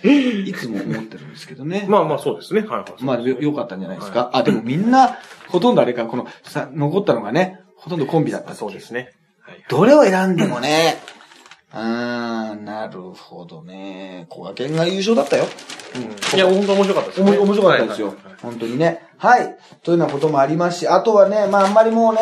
[0.04, 1.86] いつも思ってるんですけどね。
[1.90, 2.62] まあまあそうですね。
[2.62, 3.04] はいはい。
[3.04, 4.30] まあ、よ、良かったんじゃないですか。
[4.34, 5.18] あ、でもみんな、
[5.50, 9.12] ほとんどあれか、この、さ、残ったのがね、ほとんどコンビだったそうですね。
[9.42, 9.64] はい。
[9.70, 10.98] どれを選んでもね、
[11.72, 14.26] あー、なるほどね。
[14.30, 15.46] 小賀健が優勝だったよ。
[16.34, 17.38] いや、本当面白かったですね。
[17.38, 18.16] 面白かったですよ。
[18.42, 19.02] 本当にね。
[19.18, 19.58] はい。
[19.84, 22.22] というようなこともありますし、あとはね、まああんまりもうね、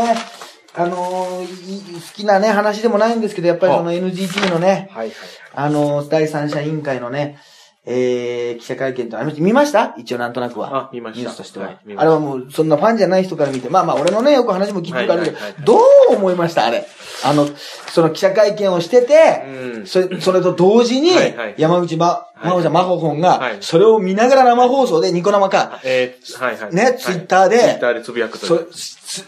[0.78, 5.16] あのーい好きなね、話でもないんですけど、やっぱりその NGT のね、はいはい。
[5.54, 7.38] あのー第三者委員会のね、
[7.88, 9.44] えー、記者会見とありました。
[9.44, 9.94] 見ました？
[9.98, 10.86] 一応なんとなくは。
[10.86, 11.20] あ見ました。
[11.22, 11.66] ニュースとしては。
[11.68, 15.24] はいあれはもう、そんなファンじゃない人から見て、まあまあ、俺のね、よく話も聞いてるから
[15.64, 15.80] ど、う
[16.16, 16.66] 思いました？
[16.66, 16.86] あれ。
[17.24, 17.48] あの、
[17.88, 19.88] その記者会見をしてて、うん。
[19.88, 21.12] それ、それと同時に
[21.58, 22.46] 山口ま、い。
[22.48, 26.76] まほちゃん、まほほんがはい、それを見ながら生放送で、ニコ生か、えー、はいはい。
[26.76, 28.68] ねツイッターでツイッターでつぶやくと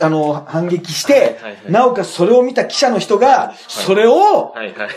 [0.01, 1.37] あの、反撃して
[1.69, 4.89] なおかつそれを見た記者の人が、それをはいはい。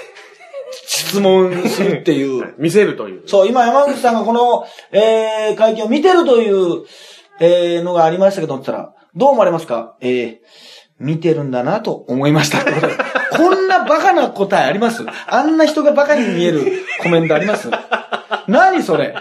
[0.93, 2.55] 質問するっていう。
[2.59, 3.23] 見せるという。
[3.27, 6.85] そう、今山口さんがこの、えー、会見を見てるという、
[7.39, 9.97] えー、のがありましたけど、って言ったら、どう思われますか？
[10.01, 10.39] えー、
[10.99, 12.59] 見てるんだなと思いました。
[13.37, 15.05] こんなバカな答えあります？
[15.29, 16.67] あんな人がバカに見える
[17.01, 17.71] コメントあります？
[18.49, 19.15] 何それ？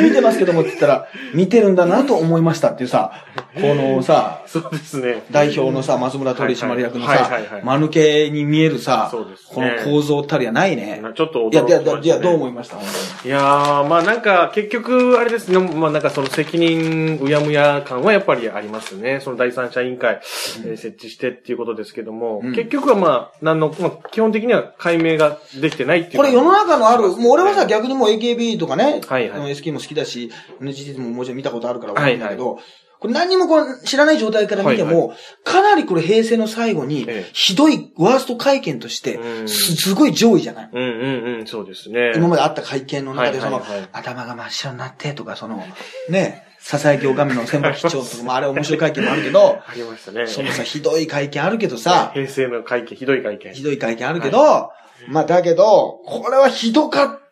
[0.00, 3.12] 見てますけどもって言ったら、見てるんだなと思いましたっていうさ、
[3.54, 5.24] このさ、そうですね。
[5.30, 9.12] 代表のさ、松村取締役のさはいはいはいはい、間抜けに見えるさ、
[9.50, 9.76] こね。
[9.78, 11.02] の構造たりはないね。
[11.14, 12.00] ちょっと驚いや、いや、きましたね。
[12.04, 12.76] いや、どう思いました？
[12.78, 19.20] いやー、まあなんか、結局、あれですね、まあなんかその責任うやむや感はやっぱりありますね。
[19.20, 20.20] その第三者委員会、
[20.64, 22.54] えー設置してっていうことですけども、うん。
[22.54, 26.16] 結局はまあ、なんの、まあ基本的には解明ができてないっていう。
[26.16, 29.52] これ世の中のある、もう俺はさ、はい逆にもう AKB とかね、はいはい。
[29.52, 30.30] SK も好きだし、
[30.60, 32.58] NGT ももちろん見たことあるからわかるんだけど、
[33.00, 39.48] これ何にもこう知らない状態から見ても、かなりこれ平成の最後にええ、ひどいワースト会見としてう、ん。
[39.48, 40.70] すすごい上位じゃない。
[40.72, 42.12] うんうんうん、そうですね。
[42.16, 45.64] 今まであった会見の中で、その頭が真っ白になってとか、その、
[46.08, 50.26] ね、佐々木おかみの先輩機長とかもあれ面白い会見もあるけど、 ありましたね。
[50.26, 53.54] そのさ、ひどい会見あるけどさ、平成の会見、ひどい会見。
[53.54, 54.70] ひどい会見あるけど、
[55.06, 57.27] まあだけど、これはひどかった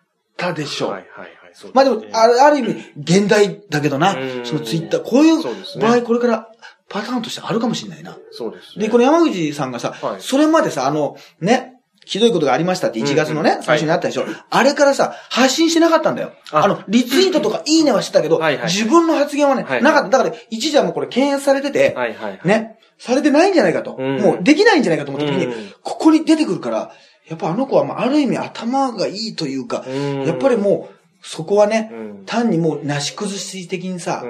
[0.55, 0.89] でしょ。
[0.89, 1.31] はいはいはい。
[1.53, 5.43] そうまあでも、あれ、る、ある意味、現代だけどなう、んそのツイッター、こういう
[5.81, 6.49] 場合、これから
[6.89, 8.17] パターンとしてあるかもしれないな。
[8.31, 8.87] そうですね。
[8.87, 14.25] で、この山口さんがさは、いそれまでさ、あの、ね、ひどいことがありましたって1月のね最初にあったでしょ。
[14.49, 16.33] あれからさ、発信してなかったんだよ。
[16.53, 20.11] ああの、リツイートとかいいねはしてたけどはいはいは、い自分の発言はねはい、なかった。
[20.11, 22.41] だから、一時はもうこれ検閲されてて、はいはいはい。
[22.45, 23.97] ね、されてないんじゃないかと。
[23.99, 26.93] うんもうできないんじゃないかと思った時にうん、ここに出てくるから、
[27.29, 34.25] やっぱあの子は、まあ、ある意味頭がいいというか、うんやっぱりもう、そこはね、うん単にもう、なし崩し的にさ、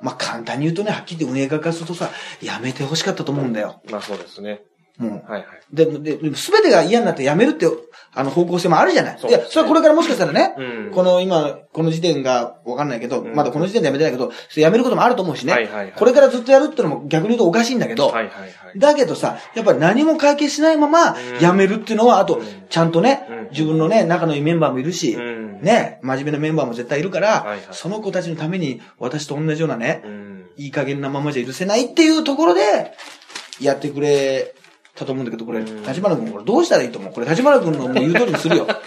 [0.00, 2.10] まあ、簡単に言うとね、はっきり運営側からするとさ、
[2.42, 3.80] やめてほしかったと思うんだよ。
[3.90, 4.62] まあそうですね。
[5.00, 5.30] もう。
[5.30, 5.46] はいはい。
[5.72, 7.66] で、で、ですべてが嫌になって辞めるって、
[8.12, 9.18] あの方向性もあるじゃない。
[9.20, 15.52] いや、それはこれからもしかしたらね、うんこの今、この時点がわかんないけど、んまだこの時点で辞めてないけど、それ辞めることもあると思うしね。
[15.52, 18.78] はいはいはいこれからずっとやるってのも逆に言うとおかしいんだけど、はいはいはい。
[18.78, 30.46] だけどさ、やっぱり何も解決しないままうん辞めるっていうのは、あとうん、ちゃんとね、うん自分のね、仲のいいメンバーもいるし、うんね、真面目なメンバーも絶対いるから、はいはいその子たちのために私と同じようなね、うん。
[30.56, 32.92] いい加減なままじゃ許せないっていうところで、
[33.60, 34.54] やってくれ
[35.00, 38.66] たと思うんだけど、これ、うん立花君これどうしたらいいと思うこれ、立花君のもう言う通りにするよ。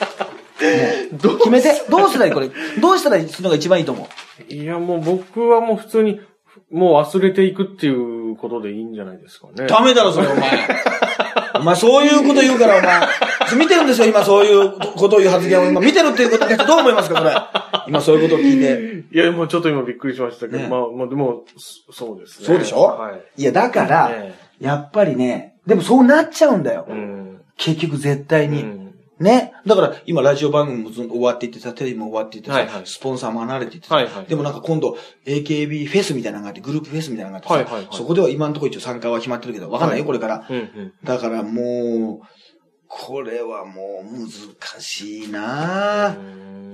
[1.23, 1.73] もう、決めて。
[1.89, 2.31] どうしたらいい？
[2.31, 2.49] これ、
[2.79, 4.07] どうしたらするのが一番いいと思
[4.49, 6.21] ういや、もう僕はもう普通に、
[6.71, 9.65] もう忘れていくっていうことでいいんじゃないですかね。
[9.67, 10.49] ダメだろ、それ、お前。
[11.55, 13.07] お前、そういうこと言うから、お前。
[13.57, 17.35] 見てるんですよ、今、そういうことを言う発言を今、見てるっていうことで、どう思いますか、これ。
[17.87, 19.15] 今、そういうことを聞いて。
[19.15, 21.43] いや、もうちょっと今びっくりしましたけど、ねまあ、まあでも、
[21.91, 22.45] そそうですね。
[22.47, 22.81] そうでしょ？
[22.83, 23.41] はい。
[23.41, 26.85] いや、だから、ねやっぱりね、でもそうなっちゃうんだよ。
[26.89, 27.41] うん。
[27.57, 28.63] 結局、絶対に。
[28.63, 28.95] うん。
[29.19, 29.53] ね。
[29.65, 40.47] だから、今、ラジオ番組も終わっていってさ、テレビも終わっていってさ、はいはいスポンサーも離れていってさ、はいはいでもなんか今度、AKB フェスみたいなのがあって、グループフェスみたいなのがあってさ、はいはいはいそこでは今のところ一応参加は決まってるけど、わかんないよ、はいこれから。
[40.49, 40.93] うんうん。
[41.03, 42.27] だからもう、
[42.87, 46.15] これはもう難しいな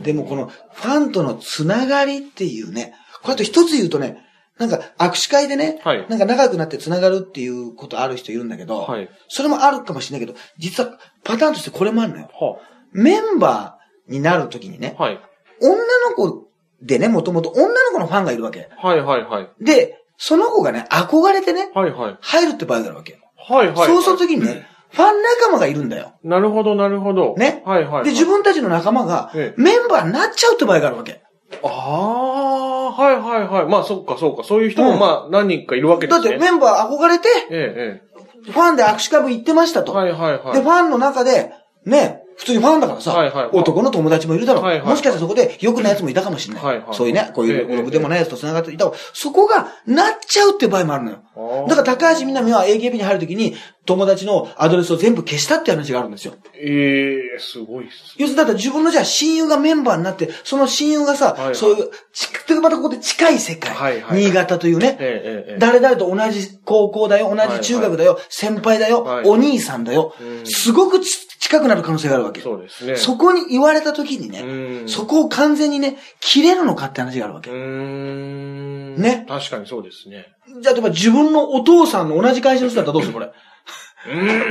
[0.04, 4.29] でもこのファンとのつながりっていうね、これあと一つ言うとね、
[4.60, 9.10] なんか握手会でね、はいなんか仲良くなってつながるっていうことある人いるんだけど、はい。
[9.30, 12.30] それもあるかもしれないけど、実はパターンとしてこれもあるのよ。
[12.34, 12.60] は
[12.92, 15.20] メンバーになるときにね、はい。
[15.62, 15.76] 女
[16.10, 16.50] の子
[16.82, 18.70] でね、もともと女の子のファンがいるわけ。
[18.78, 19.50] はいはいはい。
[19.64, 22.18] で、その子がね、憧れてね、はいはい。
[22.20, 23.18] 入るって場合があるわけ。
[23.38, 23.88] はいはい。
[23.88, 26.14] そうするときにね、ファン仲間がいるんだよ。
[26.24, 27.36] なるほどなるほど。
[27.38, 28.04] ねはいはいはい。
[28.06, 31.22] で、自分たちの仲間がええメンバーになっちゃうって場合があるわけ。
[31.64, 33.66] ああー、はいはいはい。
[33.66, 34.44] まあそっかそうか。
[34.44, 36.30] そういう人もうんまあ何人かいるわけですね。
[36.30, 38.10] だってメンバー憧れて、ええ
[38.52, 39.86] ファンで握手会部行ってましたええ。
[39.86, 39.94] と。
[39.94, 40.54] はいはいはい。
[40.54, 41.52] で、ファンの中で、
[41.86, 44.64] ね、普通にファンだからさ、はいはい男の友達もいるだろう。
[44.64, 46.64] はいはいもしかしたらそこで良くない奴もいたかもしれない。
[46.64, 51.20] はいはいそういうね、こういええうでもない奴と繋がっていた方そこがなっちゃうって場合もあるのよ。
[51.68, 56.36] だから高橋みなみは AKB に入るときに友達のアドレスを全部消したって話があるんですよ。
[56.56, 58.16] ええすごいっす。
[58.18, 62.30] 要するにだって自分のじゃあ親友がメンバーになって、その親友がさ、はいはいそういう、ち
[62.62, 65.60] またここで近い世界、はいはい新潟というね、ええええええ。
[65.60, 72.42] 誰々と同じ高校だよ、同じ中学だよ、先輩だよ、はいお兄さんだよ、うんすごくち近くなる可能性があるわけ。
[72.42, 72.96] そうですね。
[72.98, 77.50] そこに言われた時にね、うんそこを完全にね、切れるのかって話があるわけ。
[77.50, 78.96] うーん。
[78.98, 80.28] ね確かにそうですね。
[80.62, 83.32] じゃあ、例えば自分のお父さんの同じ会社の人だったらどうするこれ？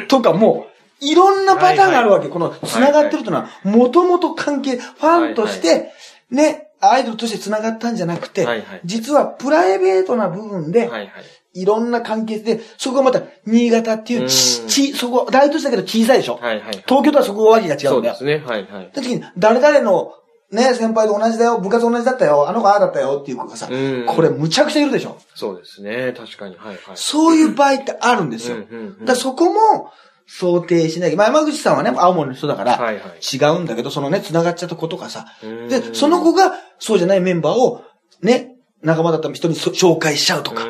[0.09, 0.66] とかも
[1.01, 2.29] う、いろんなパターンがあるわけ。
[2.29, 5.92] この、繋がってるというのは、もともと関係、ファンとして、
[6.31, 11.12] ね、アイドルとして繋がったんじゃなくて、はいはい実はプライベートな部分で、はいはい。
[11.54, 16.84] いろんな関係で、そこがまた、新潟っていうち、うんち、そこ、大都市だけど小さいでしょ、はいはい。
[16.86, 18.14] 東京とはそこがわけが違うんだよ。
[18.14, 18.44] そうですね。
[18.46, 18.90] はいはい。
[18.92, 20.12] 時に、誰々の、
[20.52, 25.18] ね、先輩と同じだよ、部活同じだったよ、あの子ああだったよっていう子がさ、うんこれむちゃくちゃいるでしょ？
[25.34, 26.14] そうですね。
[26.16, 26.56] 確かに。
[26.56, 26.78] はいはい。
[26.94, 28.56] そういう場合ってあるんですよ。
[28.56, 29.90] うんうんうんだそこも
[30.30, 31.16] 想定しなきゃ。
[31.16, 35.24] まあ、山口さんはね、青森の人だから、違うんだけど、そのね、繋がっちゃった子とかさ。
[35.42, 37.82] うんで、その子が、そうじゃないメンバーを、
[38.22, 40.66] ね、仲間だった人にそ紹介しちゃうとか。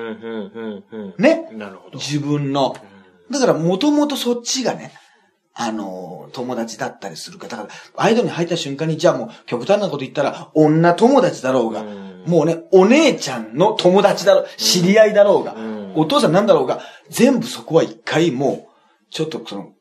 [1.19, 1.51] ね？
[1.53, 1.99] なるほど。
[1.99, 2.77] 自分の。
[3.31, 4.93] だから、もともとそっちがね、
[5.55, 7.57] あのー友達だったりするから。
[7.57, 18.68] だから、アイドルに入った瞬間に、じゃあもう、極端なこと言ったら、女友達だろうが、うんもうね、お姉ちゃんの友達だろう、知り合いだろうが、んお父さんなんだろうが、全部そこは一回もう、
[19.11, 19.73] ちょっとその、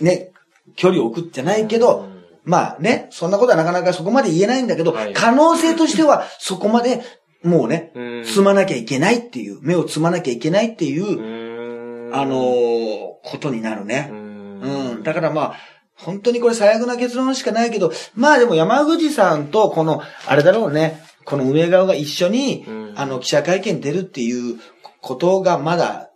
[0.00, 0.30] ね、
[0.76, 2.24] 距離を置くじゃないけど、うん。
[2.44, 5.12] まあね、そんなことはなかなかそこまで言えないんだけど、はい。
[5.12, 7.02] 可能性としては、そこまで、
[7.42, 8.24] もうね、うん。
[8.24, 14.08] 積まなきゃいけないっていう、目を積まなきゃいけないっていう、うあのーことになるね。
[14.10, 14.14] う。
[14.14, 14.98] うん。
[15.00, 15.02] ん。
[15.02, 15.54] だからまあ、
[15.94, 22.92] 本当にこれ最悪な結論しかないけど、まあでも山口さんとこの、あれだろうね、この運営側が一緒に、うん。
[22.96, 24.58] あの、記者会見出るっていう
[25.00, 26.10] ことがまだ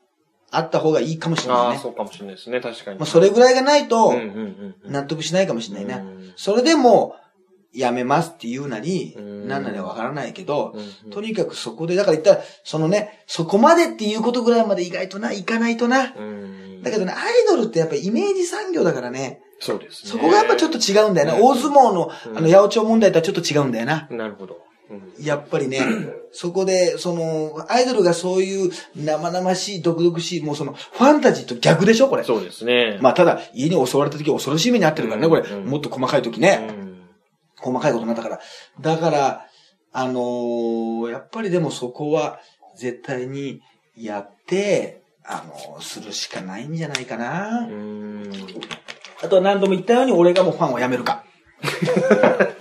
[0.52, 1.78] あった方がいいかもしれないああ、ね。
[1.82, 2.60] そうかもしれないですね。
[2.60, 2.98] 確かに。
[2.98, 4.14] まあそれぐらいがないと。
[4.84, 6.04] 納得しないかもしれないね。
[6.04, 7.16] うんそれでも、
[7.74, 10.74] やめますって言うなり、うんなんなりはわからないけど
[11.10, 16.14] とにかくそこで、だから言ったら、そのね、そこまでっていうことぐらいまで意外とな、いかないとな。
[16.16, 20.10] うんだけどね、アイドルってやっぱイメージ産業だからね、そうですね。
[20.10, 21.34] そこがやっぱちょっと違うんだよな。
[21.34, 24.08] うん大相撲の、うんあの、八百長問題とはちょっと違うんだよな。
[24.10, 24.58] なるほど。
[24.92, 25.80] うんやっぱりね、
[26.32, 32.24] そこで、その、アイドルがそういう生々しい、毒々しい、もうその、ファンタジーと逆でしょこれ。
[32.24, 32.98] そうですね。
[33.00, 35.42] まあ、ただ、家に襲われた時は恐ろしい目に遭ってるからね、これ。
[35.42, 36.56] うんもっと細かい時うね。
[36.56, 37.02] ん
[37.60, 38.40] 細かいことになったから。
[38.80, 39.46] だから、
[39.92, 42.40] あのーやっぱりでもそこは、
[42.76, 43.60] 絶対に
[43.96, 47.66] やって、あの、するしかないんじゃないかな。
[47.68, 48.32] うーん。
[49.22, 51.24] あとは何度も言ったように、俺がもうファンをやめるか。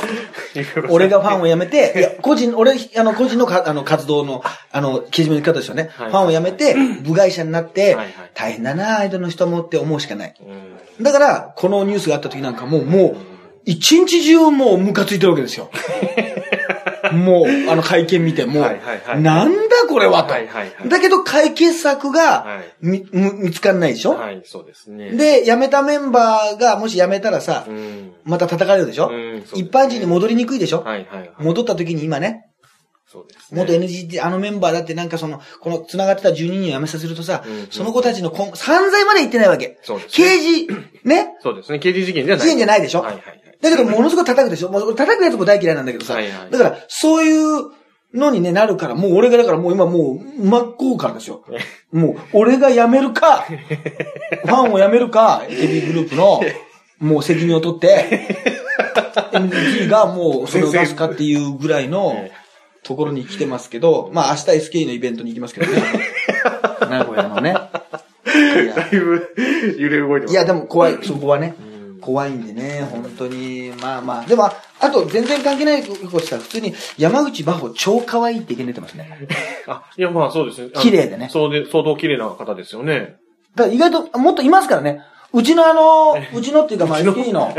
[0.90, 5.90] 俺がファンをやめて、 いや、個人、俺、あの、個人のかあの活動の、あの、けじめの方ですよね。
[5.96, 7.98] はいファンをやめて、部外者になって、
[8.34, 10.34] 大変だな、アイドルの人もって思うしかない。
[10.40, 10.72] うん
[11.02, 13.18] だから、このニュースがあった時なんかもう、もう、
[13.66, 15.70] 一日中もうムカついてるわけですよ。
[17.14, 18.62] もう、あの会見見ても、
[19.20, 20.34] なんだこれはと。
[20.88, 28.14] だけど解決策が見つかんないでしょ、はい、そうですね。、で、辞めたメンバーがもし辞めたらさ、うん。
[28.24, 29.12] また叩かれるでしょ、
[29.56, 30.86] 一般人に戻りにくいでしょ？
[31.40, 32.48] 戻った時に今ね、
[33.12, 33.60] そうですね。
[33.62, 39.80] 元 NGT、あのメンバーだってなんかその、この繋がってた12人を辞めさせるとさ、うんその子たちの今、散財まで行ってないわけ。
[39.84, 40.68] そうですね刑事、
[41.04, 41.36] ね？
[41.42, 41.80] そうですね。
[41.80, 42.46] 刑事事件じゃない。
[42.46, 43.02] 事件じゃないでしょ？
[43.02, 43.51] はいはいはい。
[43.62, 44.70] だけど、ものすごく叩くでしょ？
[44.70, 46.16] もう俺叩くやつも大嫌いなんだけどさ。
[46.16, 47.72] はいはいだから、そういう
[48.14, 51.44] のにね、なるから、もう俺がだからもう今もう、真っ向からですよ。
[51.94, 56.42] もう、俺が辞めるか、ファンを辞めるか、エビグループの、
[57.00, 58.28] もう責任を取って、
[59.32, 62.32] NGT がもうそれを出すかっていうぐらいのえ
[62.84, 65.82] ところに来てますけど、まあ明日 SK のイベントに行きますけどね。
[66.90, 67.54] 名古屋のね。
[67.54, 69.34] だいぶ
[69.78, 70.34] 揺れ動いてます。
[70.34, 71.71] いや、でも怖い、そこはねうん。
[72.02, 73.72] 怖いんでね、本当に。
[73.82, 74.26] まあまあ。
[74.26, 74.54] でも、あ
[74.92, 79.28] と全然関係ないことしたら、普通に山口真帆超可愛いって意見出てますね。
[79.68, 80.72] あ、いや、まあそうですね。
[80.76, 83.16] 綺麗でねそうで、相当綺麗な方ですよね。
[83.56, 85.02] だ意外と、もっといますからね。
[85.34, 87.56] うちのあの、うちのっていうか、まあ、SK の、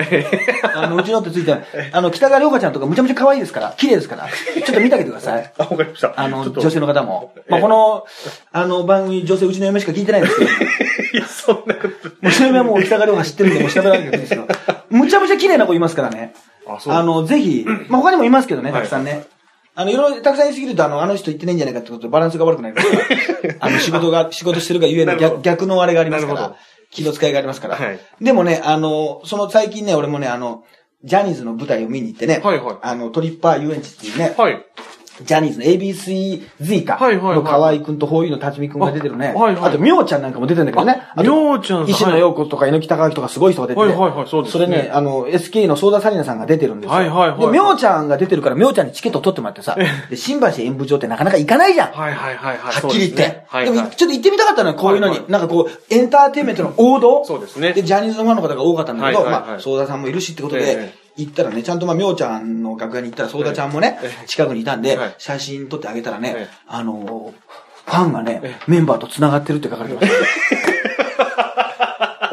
[0.75, 1.63] あの、うちのってついてる、
[1.93, 5.53] あの、北川涼香ちゃんとかむちゃむちゃ可愛いですから、綺麗ですから、ちょっと見てあげてください。
[5.57, 6.13] あ、わかりました。
[6.17, 7.33] あの、女性の方も。
[7.49, 8.05] まあ、えこの、
[8.53, 10.51] あの、番組、女性うちの嫁しか聞いてないんですけど、
[11.15, 12.11] いや、そんなこと。
[12.23, 14.47] うちの嫁はもう北川涼香知ってるんで、もう喋らなきゃいけないんですけど、
[14.91, 16.35] むちゃむちゃ綺麗な子いますからね。
[16.67, 16.95] あ、そう。
[16.95, 19.25] あの、ぜひ、まあ、他にもいますけどね、はいたくさんね。
[19.75, 22.99] あの、いろいろ、たくさん言いすぎると、あの、あの人言ってないんじゃないかってことでバランスが悪くなりますか
[23.49, 23.55] ら。
[23.59, 26.57] あの、仕事が、仕事してるがゆえの逆逆のあれがありますから
[26.93, 27.77] 気の使いがありますから。
[27.77, 30.65] はいでもね、あの、その最近ね、俺もね、あの、
[31.03, 34.65] ジャニーズの舞台を見に行ってね、はいはいあの、トリッパー遊園地っていうね、はい。
[35.25, 46.95] ジャニーズの ABC か、はいはいはいの河合くんとホーユーの辰巳くんが出てるね、あはいはいあと、みょうちゃんなんかも出てるんだけどね、あみと、ょうちゃん石野陽子とか猪木隆明とかすごい人が出てて、はいはいはいそうですねそれね、あの、SK のソーダサリナさんが出てるんですよ。
[46.95, 49.77] はいはいはいで、みょうちゃんが出てるから、みょうちゃんにチケット取ってもらってさ、
[50.11, 51.93] で、新橋演舞場ってなかなか行かないじゃん。
[51.93, 52.73] はいはいはいはい。
[52.73, 53.17] はっきり言って。
[53.17, 53.75] ですねはいはい。
[53.75, 55.13] でも、ちょっと行ってみたかったのよ、こういうのに。
[55.13, 57.25] はいはいなんかこう、エンターテインメントの王道。
[57.25, 67.35] そうですねで、ジャニーズのファンの方が多かったんだけど、はいはいはいまあ、ソーダさんもいるしってことえで、行ったらね、ちゃんとまあ、みょうちゃんの楽屋に行ったら、ソーダちゃんもねええ、近くにいたんではい、写真撮ってあげたらえねえ、あの、
[67.87, 70.15] ファンがね、メンバーと繋がってるって書かれてました。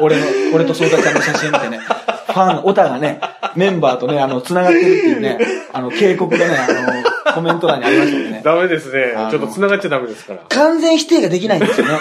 [0.00, 3.20] 俺の、俺とソーダちゃんの写真を見てね、ファン、オタがね、
[3.54, 5.38] メンバーとね、あの、繋がってるっていうね、
[5.72, 8.42] あの、警告がね、あの、コメント欄にありましたんでね。
[8.44, 9.12] ダメですね。
[9.30, 10.40] ちょっと繋がっちゃダメですから。
[10.48, 11.98] 完全否定ができないんですよね。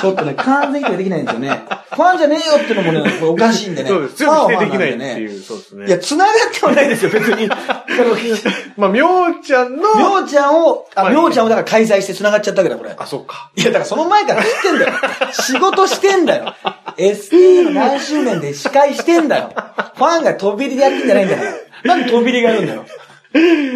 [0.00, 1.48] ちょっとね、完全否定ができないんですよね。
[1.48, 3.88] ファンじゃねえよってのもね、これおかしいんでね。
[3.88, 4.14] そうです。
[4.16, 5.12] 強ファンはく否定できない。
[5.12, 5.86] っていう、そうですね。
[5.86, 7.48] いや、繋がってはないですよ、別に。
[8.76, 12.94] まあ、みょうちゃんの、みょうちゃんを、あ、まあみょうちゃんをだから開催して繋がっちゃったわけだ、これ。
[12.96, 13.50] あ、そっか。
[13.56, 14.92] いや、だからその前から知ってんだよ。
[15.32, 16.54] 仕事してんだよ。
[16.96, 19.52] SK の何周年で司会してんだよ。
[19.96, 21.52] ファンが飛び入りでやってんじゃないんだから。
[21.84, 22.84] なんで飛び入りがあるんだよ。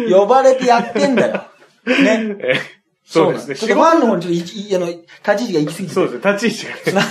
[0.09, 1.43] 呼ばれてやってんだよ。
[1.85, 2.37] ね。
[3.05, 3.55] えそうですね。
[3.55, 6.33] ちょっとファンの方にちょっといい、あの、立ち位置が行き過ぎててそうですね。
[6.33, 7.07] 立ち位置がね。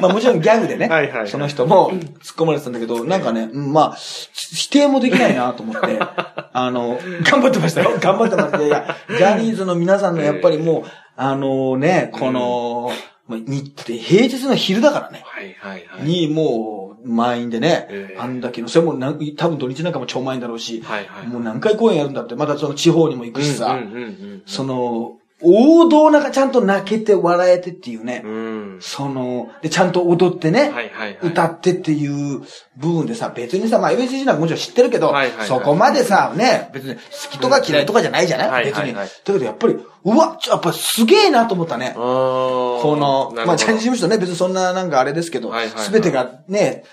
[0.00, 2.00] まあもちろんギャグでね、はいはいはいその人も突っ
[2.36, 5.98] 込まれてたんだけど、なんかね、うんまあ、否定もできないなと思って、
[6.52, 7.98] あの、頑張ってましたよ。
[8.00, 8.62] 頑張ってました。
[8.62, 12.92] いや、ジャニーズの皆さんのやっぱりもう、あのね、この、
[13.26, 15.22] まあにって平日の昼だからね。
[15.24, 16.04] はいはいはい。
[16.04, 28.32] に、もう、満員でね、ええあんだけの、それもなん多分土日なんかも超満員だろうし、はいはいもう何回公演やるんだって、またその地方にも行くしさ、うんうんうんその、王道な、ちゃんと泣けて笑えてっていうね、うん。
[28.32, 28.78] うん。
[28.80, 31.18] その、で、ちゃんと踊ってね、はいはいはい。
[31.22, 32.40] 歌ってっていう
[32.76, 38.82] 部分でさ、別にさ、まあ ABCG なんかもちろん知ってるけど、はいはいはいそこまでさ、ね、別に好きとか嫌いとかじゃないじゃない、はい別に。
[38.82, 41.92] はいはいだけどやっぱり、うわ、ちょやっぱすげえなと思ったね。
[41.94, 46.84] ここの、まあジャニーズ事務所ね、別にそんななんかあれですけどはいはいはい、すべてがね、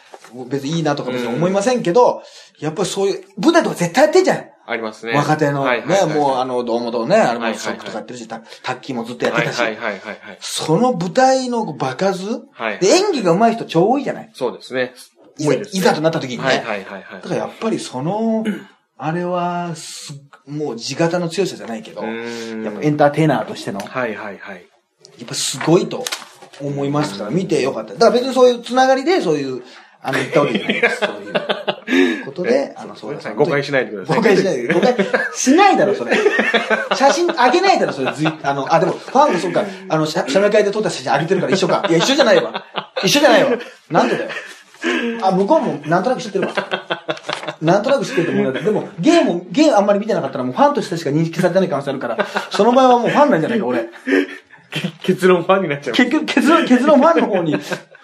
[0.47, 2.23] 別にいいなとか別に思いませんけど、
[2.59, 4.45] やっぱりそういう、舞台とか絶対やってんじゃん。
[4.69, 5.13] ありますね。
[5.13, 5.81] 若手のね、
[6.13, 10.37] もうあの、堂本ね、あれもはいはいはいショックとかやってるし、た卓球もずっとやってたし、はいはいはいはいはい。
[10.41, 14.29] その舞台の場数、はいで、演技が上手い人超多いじゃない？
[14.33, 14.93] そうですね。
[15.39, 16.43] いざとなった時にね。
[16.43, 17.03] はいはいはいはい。
[17.13, 18.43] だからやっぱりその、
[18.99, 20.13] あれは、す、
[20.47, 22.05] もう地型の強さじゃないけど、う
[22.63, 24.65] やっぱエンターテイナーとしての、やはいはいはい。
[25.23, 26.03] っぱすごいと
[26.59, 27.93] 思いましたから、見てよかった。
[27.93, 29.63] だから別にそういうつながりで、そういう、
[30.01, 30.97] あの、言ったわけじゃないです。
[30.99, 31.33] そういう。
[32.25, 33.29] ことで、あの、そうです。
[33.33, 34.17] 誤解しないでください。
[34.17, 34.61] 誤解しない。
[34.61, 34.73] で。
[34.73, 34.95] 誤解
[35.33, 35.77] しない。
[35.77, 36.15] だろ、それ。
[36.95, 37.79] 写真あげない。
[37.79, 38.11] だろ、それ。
[38.13, 38.27] ずい。
[38.43, 41.85] あの、あ、でも、ファンがそうか、あの、写写メ会で撮った写真あげてるから一緒か。
[41.89, 41.93] い。
[41.93, 42.43] や、一緒じゃない。
[42.43, 42.65] わ。
[43.03, 43.43] 一緒じゃない。
[43.43, 43.51] わ。
[43.89, 44.29] なんでだよ。
[45.23, 46.53] あ、向こうもなんとなく知ってるわ。
[47.61, 51.69] なんとなく知ってると思うんだけど、でも、ゲーム、ゲームあんまり見てなかったらもうファンとしてしか認識されてない。
[51.69, 52.17] 可能性あるから、
[52.51, 53.59] その場合はもうファンなんじゃない。
[53.59, 53.89] か、俺。
[55.03, 55.95] 結論ファンになっちゃう。
[55.95, 57.55] 結局、結論、結論ファンの方に、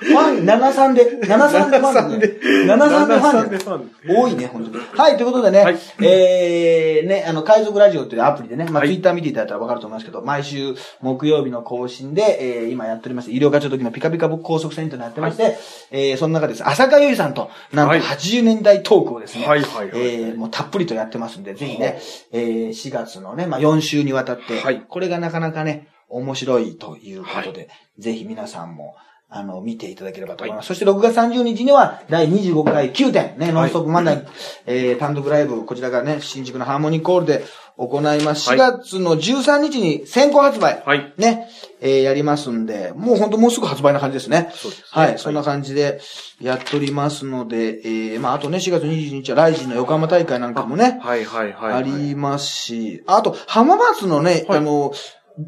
[0.04, 2.18] ファン73で、73でファンだね。
[2.18, 3.46] 73でファン。
[3.46, 3.58] 73で。
[3.58, 3.92] フだァンね。
[4.08, 4.86] 多いね、本当に。
[4.94, 5.80] はい、ということでね、はい。
[6.02, 8.90] えー、ね、あの、海賊ラジオっていうアプリでね、まあ、はい。
[8.90, 15.58] ツイッター見ていただいたらわかると思いますけど、毎週木曜日の更新で、えー、今やっております、医療課長時のピカピカ高速船というのやってまして、
[15.92, 18.02] えー、その中です、浅香ゆいさんと、なんとはい。
[18.02, 22.00] 80年代トークをですね、はいはいはいえー、もうたっぷりとやってますんで、ぜひね、
[22.32, 24.82] えー、4月のね、まあ、4週にわたって、はい。
[24.88, 28.96] これがなかなかね、面白いということで、ぜひ皆さんも、
[29.36, 30.68] あの、見ていただければと思います。
[30.68, 34.28] そして6月30日には、第25回9点、ね、ノンストップ漫才、
[34.68, 37.44] えー、単独ライブ、こちらがね、新宿のハーモニーコールで
[37.76, 38.52] 行います。
[38.52, 38.80] 4はい。
[38.84, 41.14] 月の13日に先行発売、はい。
[41.18, 41.50] ね、
[41.82, 44.52] えー、やりますんで、もう本当もうすぐ発売な感じですね。
[44.54, 44.86] そうですね。
[44.92, 45.20] はい、はい。
[45.20, 46.00] そんな感じで
[46.40, 51.26] やっておりますので、えー、まあ、あとね、4月21日はライジンの横浜大会なんかもね、はい。
[51.26, 51.54] はい。
[51.54, 51.74] はい。
[51.74, 54.60] ありますし、あと、浜松のね、はい。
[54.60, 54.94] あの、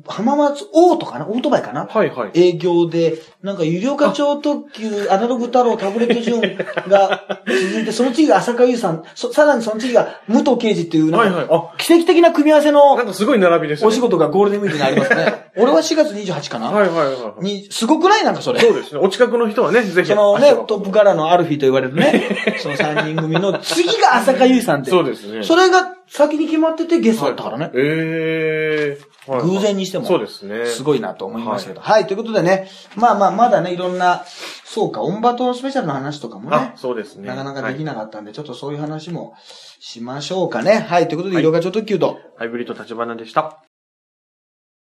[0.07, 1.85] 浜松オートかなオートバイかな？
[1.85, 2.31] はいはい。
[2.33, 11.59] 営業で、なんか有料課長特急、 アナログ太郎、タブレット順が続いて、その次が浅香優さん、そさらにその次が武藤刑事っていう、なんか、はいはい。
[11.73, 13.87] あ、奇跡的な組み合わせのなんかすごい並びですね。
[13.87, 15.51] お仕事がゴールデンウィークにありますね。
[15.57, 17.43] 俺は4月28かな、はいはいはい。
[17.43, 18.23] に、すごくない？
[18.23, 18.59] なんかそれ。
[18.59, 18.99] そうですね。
[19.03, 20.07] お近くの人はね、ぜひ。
[20.09, 24.89] そのねトップカラーのアルフィーと言われるね、 その3人組の次が浅香優さんって。
[24.89, 25.43] そうですね。
[25.43, 27.69] それが先に決まっててゲストだったからね。
[27.75, 29.14] ええー。
[29.27, 30.05] はいはい偶然にしても。
[30.05, 30.65] そうですね。
[30.65, 31.81] すごいなと思いますけど。
[31.81, 34.23] はい、ということでね、まあまあ、まだね、いろんな、
[34.63, 37.27] そうか、オンバトスペシャルの話とかもねあ、、そうですね。
[37.27, 39.33] なかなかできなかったんで、ちょっとそういう話も
[39.79, 40.85] しましょうかね。
[40.87, 42.17] はい、ということで、はい色がちょっと急と。
[42.37, 43.74] ハイブリッド立花でした。